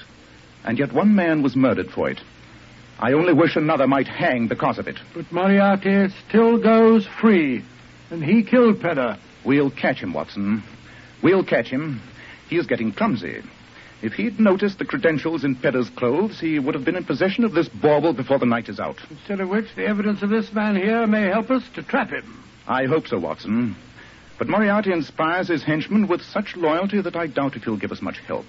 And 0.64 0.80
yet 0.80 0.94
one 0.94 1.16
man 1.16 1.44
was 1.44 1.56
murdered 1.56 1.92
for 1.92 2.10
it. 2.10 2.20
I 3.00 3.14
only 3.14 3.34
wish 3.34 3.56
another 3.56 3.88
might 3.88 4.08
hang 4.08 4.48
because 4.48 4.80
of 4.80 4.88
it. 4.88 4.98
But 5.14 5.32
Moriarty 5.32 6.08
still 6.28 6.58
goes 6.58 7.08
free. 7.20 7.64
And 8.10 8.24
he 8.24 8.44
killed 8.44 8.82
Pedder. 8.82 9.18
We'll 9.46 9.72
catch 9.72 9.98
him, 9.98 10.14
Watson. 10.14 10.64
We'll 11.22 11.44
catch 11.44 11.68
him. 11.68 12.02
He 12.50 12.58
is 12.58 12.68
getting 12.68 12.94
clumsy. 12.94 13.42
If 14.02 14.14
he'd 14.14 14.40
noticed 14.40 14.80
the 14.80 14.86
credentials 14.86 15.46
in 15.46 15.56
Pedder's 15.56 15.90
clothes, 15.90 16.40
he 16.40 16.60
would 16.60 16.76
have 16.76 16.84
been 16.84 16.98
in 16.98 17.06
possession 17.06 17.46
of 17.46 17.54
this 17.54 17.70
bauble 17.70 18.14
before 18.14 18.38
the 18.38 18.46
night 18.46 18.68
is 18.68 18.80
out. 18.80 18.98
Instead 19.10 19.40
of 19.40 19.50
which, 19.50 19.74
the 19.76 19.86
evidence 19.86 20.22
of 20.22 20.30
this 20.30 20.52
man 20.52 20.76
here 20.76 21.08
may 21.08 21.24
help 21.24 21.50
us 21.50 21.64
to 21.76 21.84
trap 21.84 22.10
him. 22.10 22.44
I 22.68 22.86
hope 22.86 23.08
so, 23.08 23.18
Watson. 23.18 23.76
But 24.38 24.48
Moriarty 24.50 24.92
inspires 24.92 25.48
his 25.48 25.64
henchmen 25.64 26.08
with 26.08 26.22
such 26.22 26.56
loyalty 26.56 27.02
that 27.02 27.16
I 27.16 27.28
doubt 27.28 27.56
if 27.56 27.64
he'll 27.64 27.78
give 27.78 27.92
us 27.92 28.02
much 28.02 28.20
help. 28.20 28.46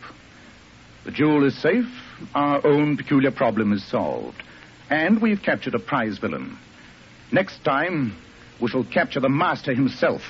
The 1.04 1.10
jewel 1.10 1.44
is 1.44 1.60
safe, 1.60 1.86
our 2.34 2.66
own 2.66 2.96
peculiar 2.96 3.30
problem 3.30 3.72
is 3.72 3.84
solved, 3.84 4.42
and 4.88 5.20
we've 5.20 5.42
captured 5.42 5.74
a 5.74 5.78
prize 5.78 6.18
villain. 6.18 6.58
Next 7.30 7.62
time, 7.64 8.16
we 8.60 8.68
shall 8.68 8.84
capture 8.84 9.20
the 9.20 9.28
master 9.28 9.74
himself. 9.74 10.22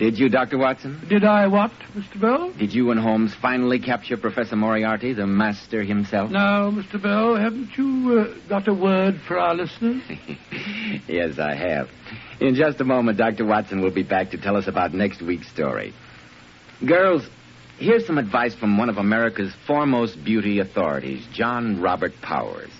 Did 0.00 0.18
you, 0.18 0.30
Dr. 0.30 0.56
Watson? 0.56 0.98
Did 1.10 1.24
I 1.24 1.46
what, 1.46 1.70
Mr. 1.94 2.18
Bell? 2.18 2.52
Did 2.58 2.72
you 2.72 2.90
and 2.90 2.98
Holmes 2.98 3.34
finally 3.34 3.78
capture 3.78 4.16
Professor 4.16 4.56
Moriarty, 4.56 5.12
the 5.12 5.26
master 5.26 5.82
himself? 5.84 6.30
No, 6.30 6.72
Mr. 6.74 7.00
Bell, 7.00 7.36
haven't 7.36 7.76
you 7.76 8.18
uh, 8.18 8.48
got 8.48 8.66
a 8.66 8.72
word 8.72 9.20
for 9.28 9.38
our 9.38 9.54
listeners? 9.54 10.02
yes, 11.06 11.38
I 11.38 11.54
have. 11.54 11.90
In 12.40 12.54
just 12.54 12.80
a 12.80 12.84
moment, 12.84 13.18
Dr. 13.18 13.44
Watson 13.44 13.82
will 13.82 13.92
be 13.92 14.02
back 14.02 14.30
to 14.30 14.38
tell 14.38 14.56
us 14.56 14.66
about 14.66 14.94
next 14.94 15.20
week's 15.20 15.48
story. 15.48 15.92
Girls, 16.86 17.28
here's 17.78 18.06
some 18.06 18.16
advice 18.16 18.54
from 18.54 18.78
one 18.78 18.88
of 18.88 18.96
America's 18.96 19.54
foremost 19.66 20.24
beauty 20.24 20.60
authorities, 20.60 21.26
John 21.30 21.78
Robert 21.78 22.14
Powers. 22.22 22.70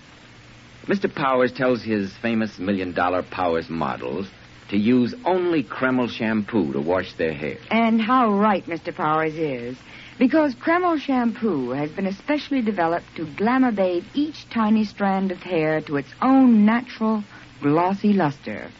Mr. 0.87 1.15
Powers 1.15 1.53
tells 1.53 1.83
his 1.83 2.11
famous 2.23 2.59
million 2.59 2.95
dollar 2.95 3.23
Powers 3.23 3.69
models 3.69 4.27
to 4.71 4.77
use 4.77 5.15
only 5.25 5.65
Kreml 5.65 6.09
shampoo 6.09 6.73
to 6.73 6.81
wash 6.81 7.13
their 7.15 7.33
hair. 7.35 7.59
And 7.71 8.01
how 8.01 8.33
right 8.33 8.65
Mr. 8.67 8.95
Powers 8.95 9.35
is. 9.35 9.77
Because 10.19 10.55
Kreml 10.55 11.01
shampoo 11.01 11.71
has 11.71 11.91
been 11.91 12.07
especially 12.07 12.63
developed 12.63 13.17
to 13.17 13.27
glamour 13.37 13.73
bathe 13.73 14.05
each 14.15 14.49
tiny 14.51 14.85
strand 14.85 15.33
of 15.33 15.39
hair 15.39 15.81
to 15.83 15.97
its 15.97 16.13
own 16.23 16.65
natural, 16.65 17.25
glossy 17.61 18.13
luster. 18.13 18.71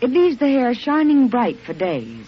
It 0.00 0.10
leaves 0.10 0.38
the 0.38 0.48
hair 0.48 0.74
shining 0.74 1.28
bright 1.28 1.58
for 1.60 1.72
days. 1.72 2.26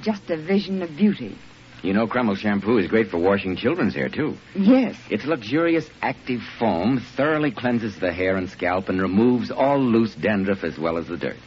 Just 0.00 0.30
a 0.30 0.36
vision 0.36 0.82
of 0.82 0.96
beauty. 0.96 1.36
You 1.82 1.94
know, 1.94 2.06
Kreml 2.06 2.36
shampoo 2.36 2.76
is 2.76 2.86
great 2.86 3.08
for 3.08 3.18
washing 3.18 3.56
children's 3.56 3.94
hair, 3.94 4.10
too. 4.10 4.36
Yes. 4.54 4.96
Its 5.08 5.24
luxurious 5.24 5.88
active 6.02 6.42
foam 6.58 7.00
thoroughly 7.16 7.50
cleanses 7.50 7.98
the 7.98 8.12
hair 8.12 8.36
and 8.36 8.50
scalp 8.50 8.90
and 8.90 9.00
removes 9.00 9.50
all 9.50 9.80
loose 9.80 10.14
dandruff 10.14 10.62
as 10.62 10.78
well 10.78 10.98
as 10.98 11.08
the 11.08 11.16
dirt. 11.16 11.38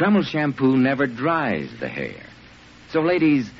Kreml 0.00 0.24
shampoo 0.24 0.78
never 0.78 1.06
dries 1.06 1.68
the 1.78 1.86
hair. 1.88 2.22
So, 2.88 3.02
ladies, 3.02 3.50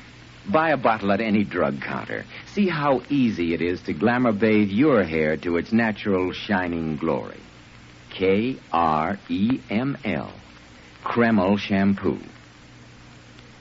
buy 0.51 0.71
a 0.71 0.77
bottle 0.77 1.11
at 1.11 1.21
any 1.21 1.43
drug 1.43 1.81
counter. 1.81 2.25
See 2.47 2.67
how 2.67 3.03
easy 3.09 3.53
it 3.53 3.61
is 3.61 3.79
to 3.83 3.93
glamour 3.93 4.31
bathe 4.31 4.69
your 4.69 5.03
hair 5.03 5.37
to 5.37 5.57
its 5.57 5.71
natural 5.71 6.31
shining 6.33 6.97
glory. 6.97 7.39
K 8.09 8.57
R 8.73 9.19
E 9.29 9.59
M 9.69 9.95
L. 10.03 10.33
Kreml 11.03 11.59
shampoo. 11.59 12.17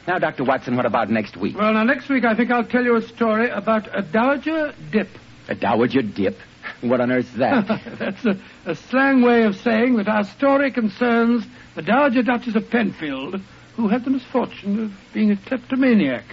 Now, 0.08 0.18
Dr. 0.18 0.44
Watson, 0.44 0.74
what 0.74 0.86
about 0.86 1.10
next 1.10 1.36
week? 1.36 1.58
Well, 1.58 1.74
now, 1.74 1.84
next 1.84 2.08
week 2.08 2.24
I 2.24 2.34
think 2.34 2.50
I'll 2.50 2.64
tell 2.64 2.82
you 2.82 2.96
a 2.96 3.02
story 3.02 3.50
about 3.50 3.94
a 3.94 4.00
dowager 4.00 4.72
dip. 4.90 5.08
A 5.48 5.54
dowager 5.54 6.00
dip? 6.00 6.38
What 6.80 7.02
on 7.02 7.12
earth's 7.12 7.34
that? 7.34 7.66
That's 7.98 8.24
a, 8.24 8.40
a 8.64 8.74
slang 8.74 9.20
way 9.20 9.42
of 9.42 9.56
saying 9.56 9.96
that 9.96 10.08
our 10.08 10.24
story 10.24 10.70
concerns 10.70 11.44
the 11.74 11.82
Dowager 11.82 12.22
Duchess 12.22 12.56
of 12.56 12.70
Penfield, 12.70 13.40
who 13.76 13.88
had 13.88 14.04
the 14.04 14.10
misfortune 14.10 14.84
of 14.84 14.92
being 15.12 15.30
a 15.30 15.36
kleptomaniac. 15.36 16.24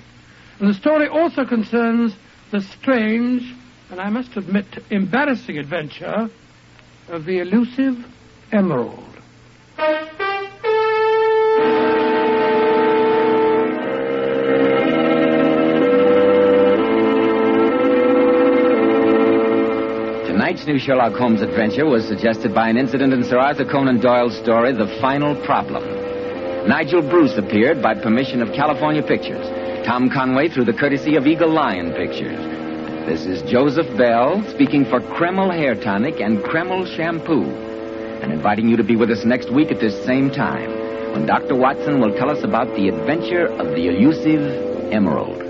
And 0.59 0.69
the 0.69 0.73
story 0.73 1.07
also 1.07 1.45
concerns 1.45 2.15
the 2.51 2.61
strange, 2.61 3.43
and 3.91 3.99
I 3.99 4.09
must 4.09 4.35
admit, 4.35 4.65
embarrassing 4.89 5.57
adventure 5.57 6.29
of 7.09 7.25
the 7.25 7.39
elusive 7.39 8.05
Emerald. 8.51 9.03
New 20.67 20.77
Sherlock 20.77 21.13
Holmes 21.13 21.41
adventure 21.41 21.85
was 21.85 22.05
suggested 22.05 22.53
by 22.53 22.67
an 22.67 22.75
incident 22.75 23.13
in 23.13 23.23
Sir 23.23 23.39
Arthur 23.39 23.63
Conan 23.63 24.01
Doyle's 24.01 24.37
story, 24.37 24.73
The 24.73 24.99
Final 24.99 25.33
Problem. 25.45 25.81
Nigel 26.67 27.01
Bruce 27.01 27.37
appeared 27.37 27.81
by 27.81 27.95
permission 27.95 28.41
of 28.41 28.51
California 28.53 29.01
Pictures. 29.01 29.47
Tom 29.85 30.09
Conway 30.09 30.49
through 30.49 30.65
the 30.65 30.73
courtesy 30.73 31.15
of 31.15 31.25
Eagle 31.25 31.49
Lion 31.49 31.93
Pictures. 31.93 32.37
This 33.05 33.25
is 33.25 33.49
Joseph 33.49 33.87
Bell 33.97 34.43
speaking 34.49 34.83
for 34.83 34.99
Kreml 34.99 35.55
Hair 35.55 35.75
Tonic 35.75 36.19
and 36.19 36.39
Kreml 36.39 36.85
Shampoo 36.97 37.45
and 38.21 38.33
inviting 38.33 38.67
you 38.67 38.75
to 38.75 38.83
be 38.83 38.97
with 38.97 39.09
us 39.09 39.23
next 39.23 39.49
week 39.49 39.71
at 39.71 39.79
this 39.79 39.95
same 40.05 40.29
time 40.29 40.69
when 41.13 41.25
Dr. 41.25 41.55
Watson 41.55 42.01
will 42.01 42.13
tell 42.13 42.29
us 42.29 42.43
about 42.43 42.67
the 42.75 42.89
adventure 42.89 43.47
of 43.47 43.67
the 43.67 43.87
elusive 43.87 44.91
Emerald. 44.91 45.47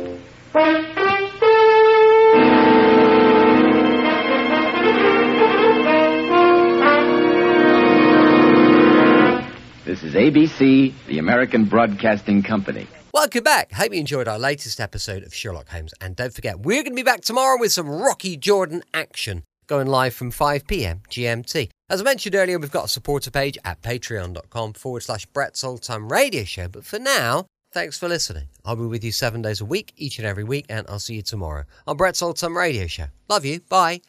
This 9.97 10.13
is 10.13 10.21
ABC, 10.21 10.93
the 11.07 11.17
American 11.17 11.65
Broadcasting 11.65 12.43
Company. 12.43 12.85
Welcome 13.15 13.43
back. 13.43 13.71
Hope 13.71 13.91
you 13.91 13.99
enjoyed 13.99 14.27
our 14.27 14.37
latest 14.37 14.79
episode 14.79 15.23
of 15.23 15.33
Sherlock 15.33 15.69
Holmes. 15.69 15.91
And 15.99 16.15
don't 16.15 16.31
forget, 16.31 16.59
we're 16.59 16.83
going 16.83 16.91
to 16.91 16.95
be 16.95 17.01
back 17.01 17.21
tomorrow 17.21 17.59
with 17.59 17.71
some 17.71 17.89
Rocky 17.89 18.37
Jordan 18.37 18.83
action 18.93 19.41
going 19.65 19.87
live 19.87 20.13
from 20.13 20.29
5 20.29 20.67
p.m. 20.67 21.01
GMT. 21.09 21.69
As 21.89 21.99
I 21.99 22.03
mentioned 22.03 22.35
earlier, 22.35 22.59
we've 22.59 22.69
got 22.69 22.85
a 22.85 22.89
supporter 22.89 23.31
page 23.31 23.57
at 23.65 23.81
patreon.com 23.81 24.73
forward 24.73 25.01
slash 25.01 25.25
Brett's 25.25 25.63
Old 25.63 25.81
Time 25.81 26.09
Radio 26.09 26.43
Show. 26.43 26.67
But 26.67 26.85
for 26.85 26.99
now, 26.99 27.47
thanks 27.73 27.97
for 27.97 28.07
listening. 28.07 28.49
I'll 28.63 28.75
be 28.75 28.83
with 28.83 29.03
you 29.03 29.11
seven 29.11 29.41
days 29.41 29.61
a 29.61 29.65
week, 29.65 29.93
each 29.97 30.19
and 30.19 30.27
every 30.27 30.43
week, 30.43 30.67
and 30.69 30.85
I'll 30.87 30.99
see 30.99 31.15
you 31.15 31.23
tomorrow 31.23 31.63
on 31.87 31.97
Brett's 31.97 32.21
Old 32.21 32.37
Time 32.37 32.55
Radio 32.55 32.85
Show. 32.85 33.07
Love 33.29 33.45
you. 33.45 33.61
Bye. 33.61 34.01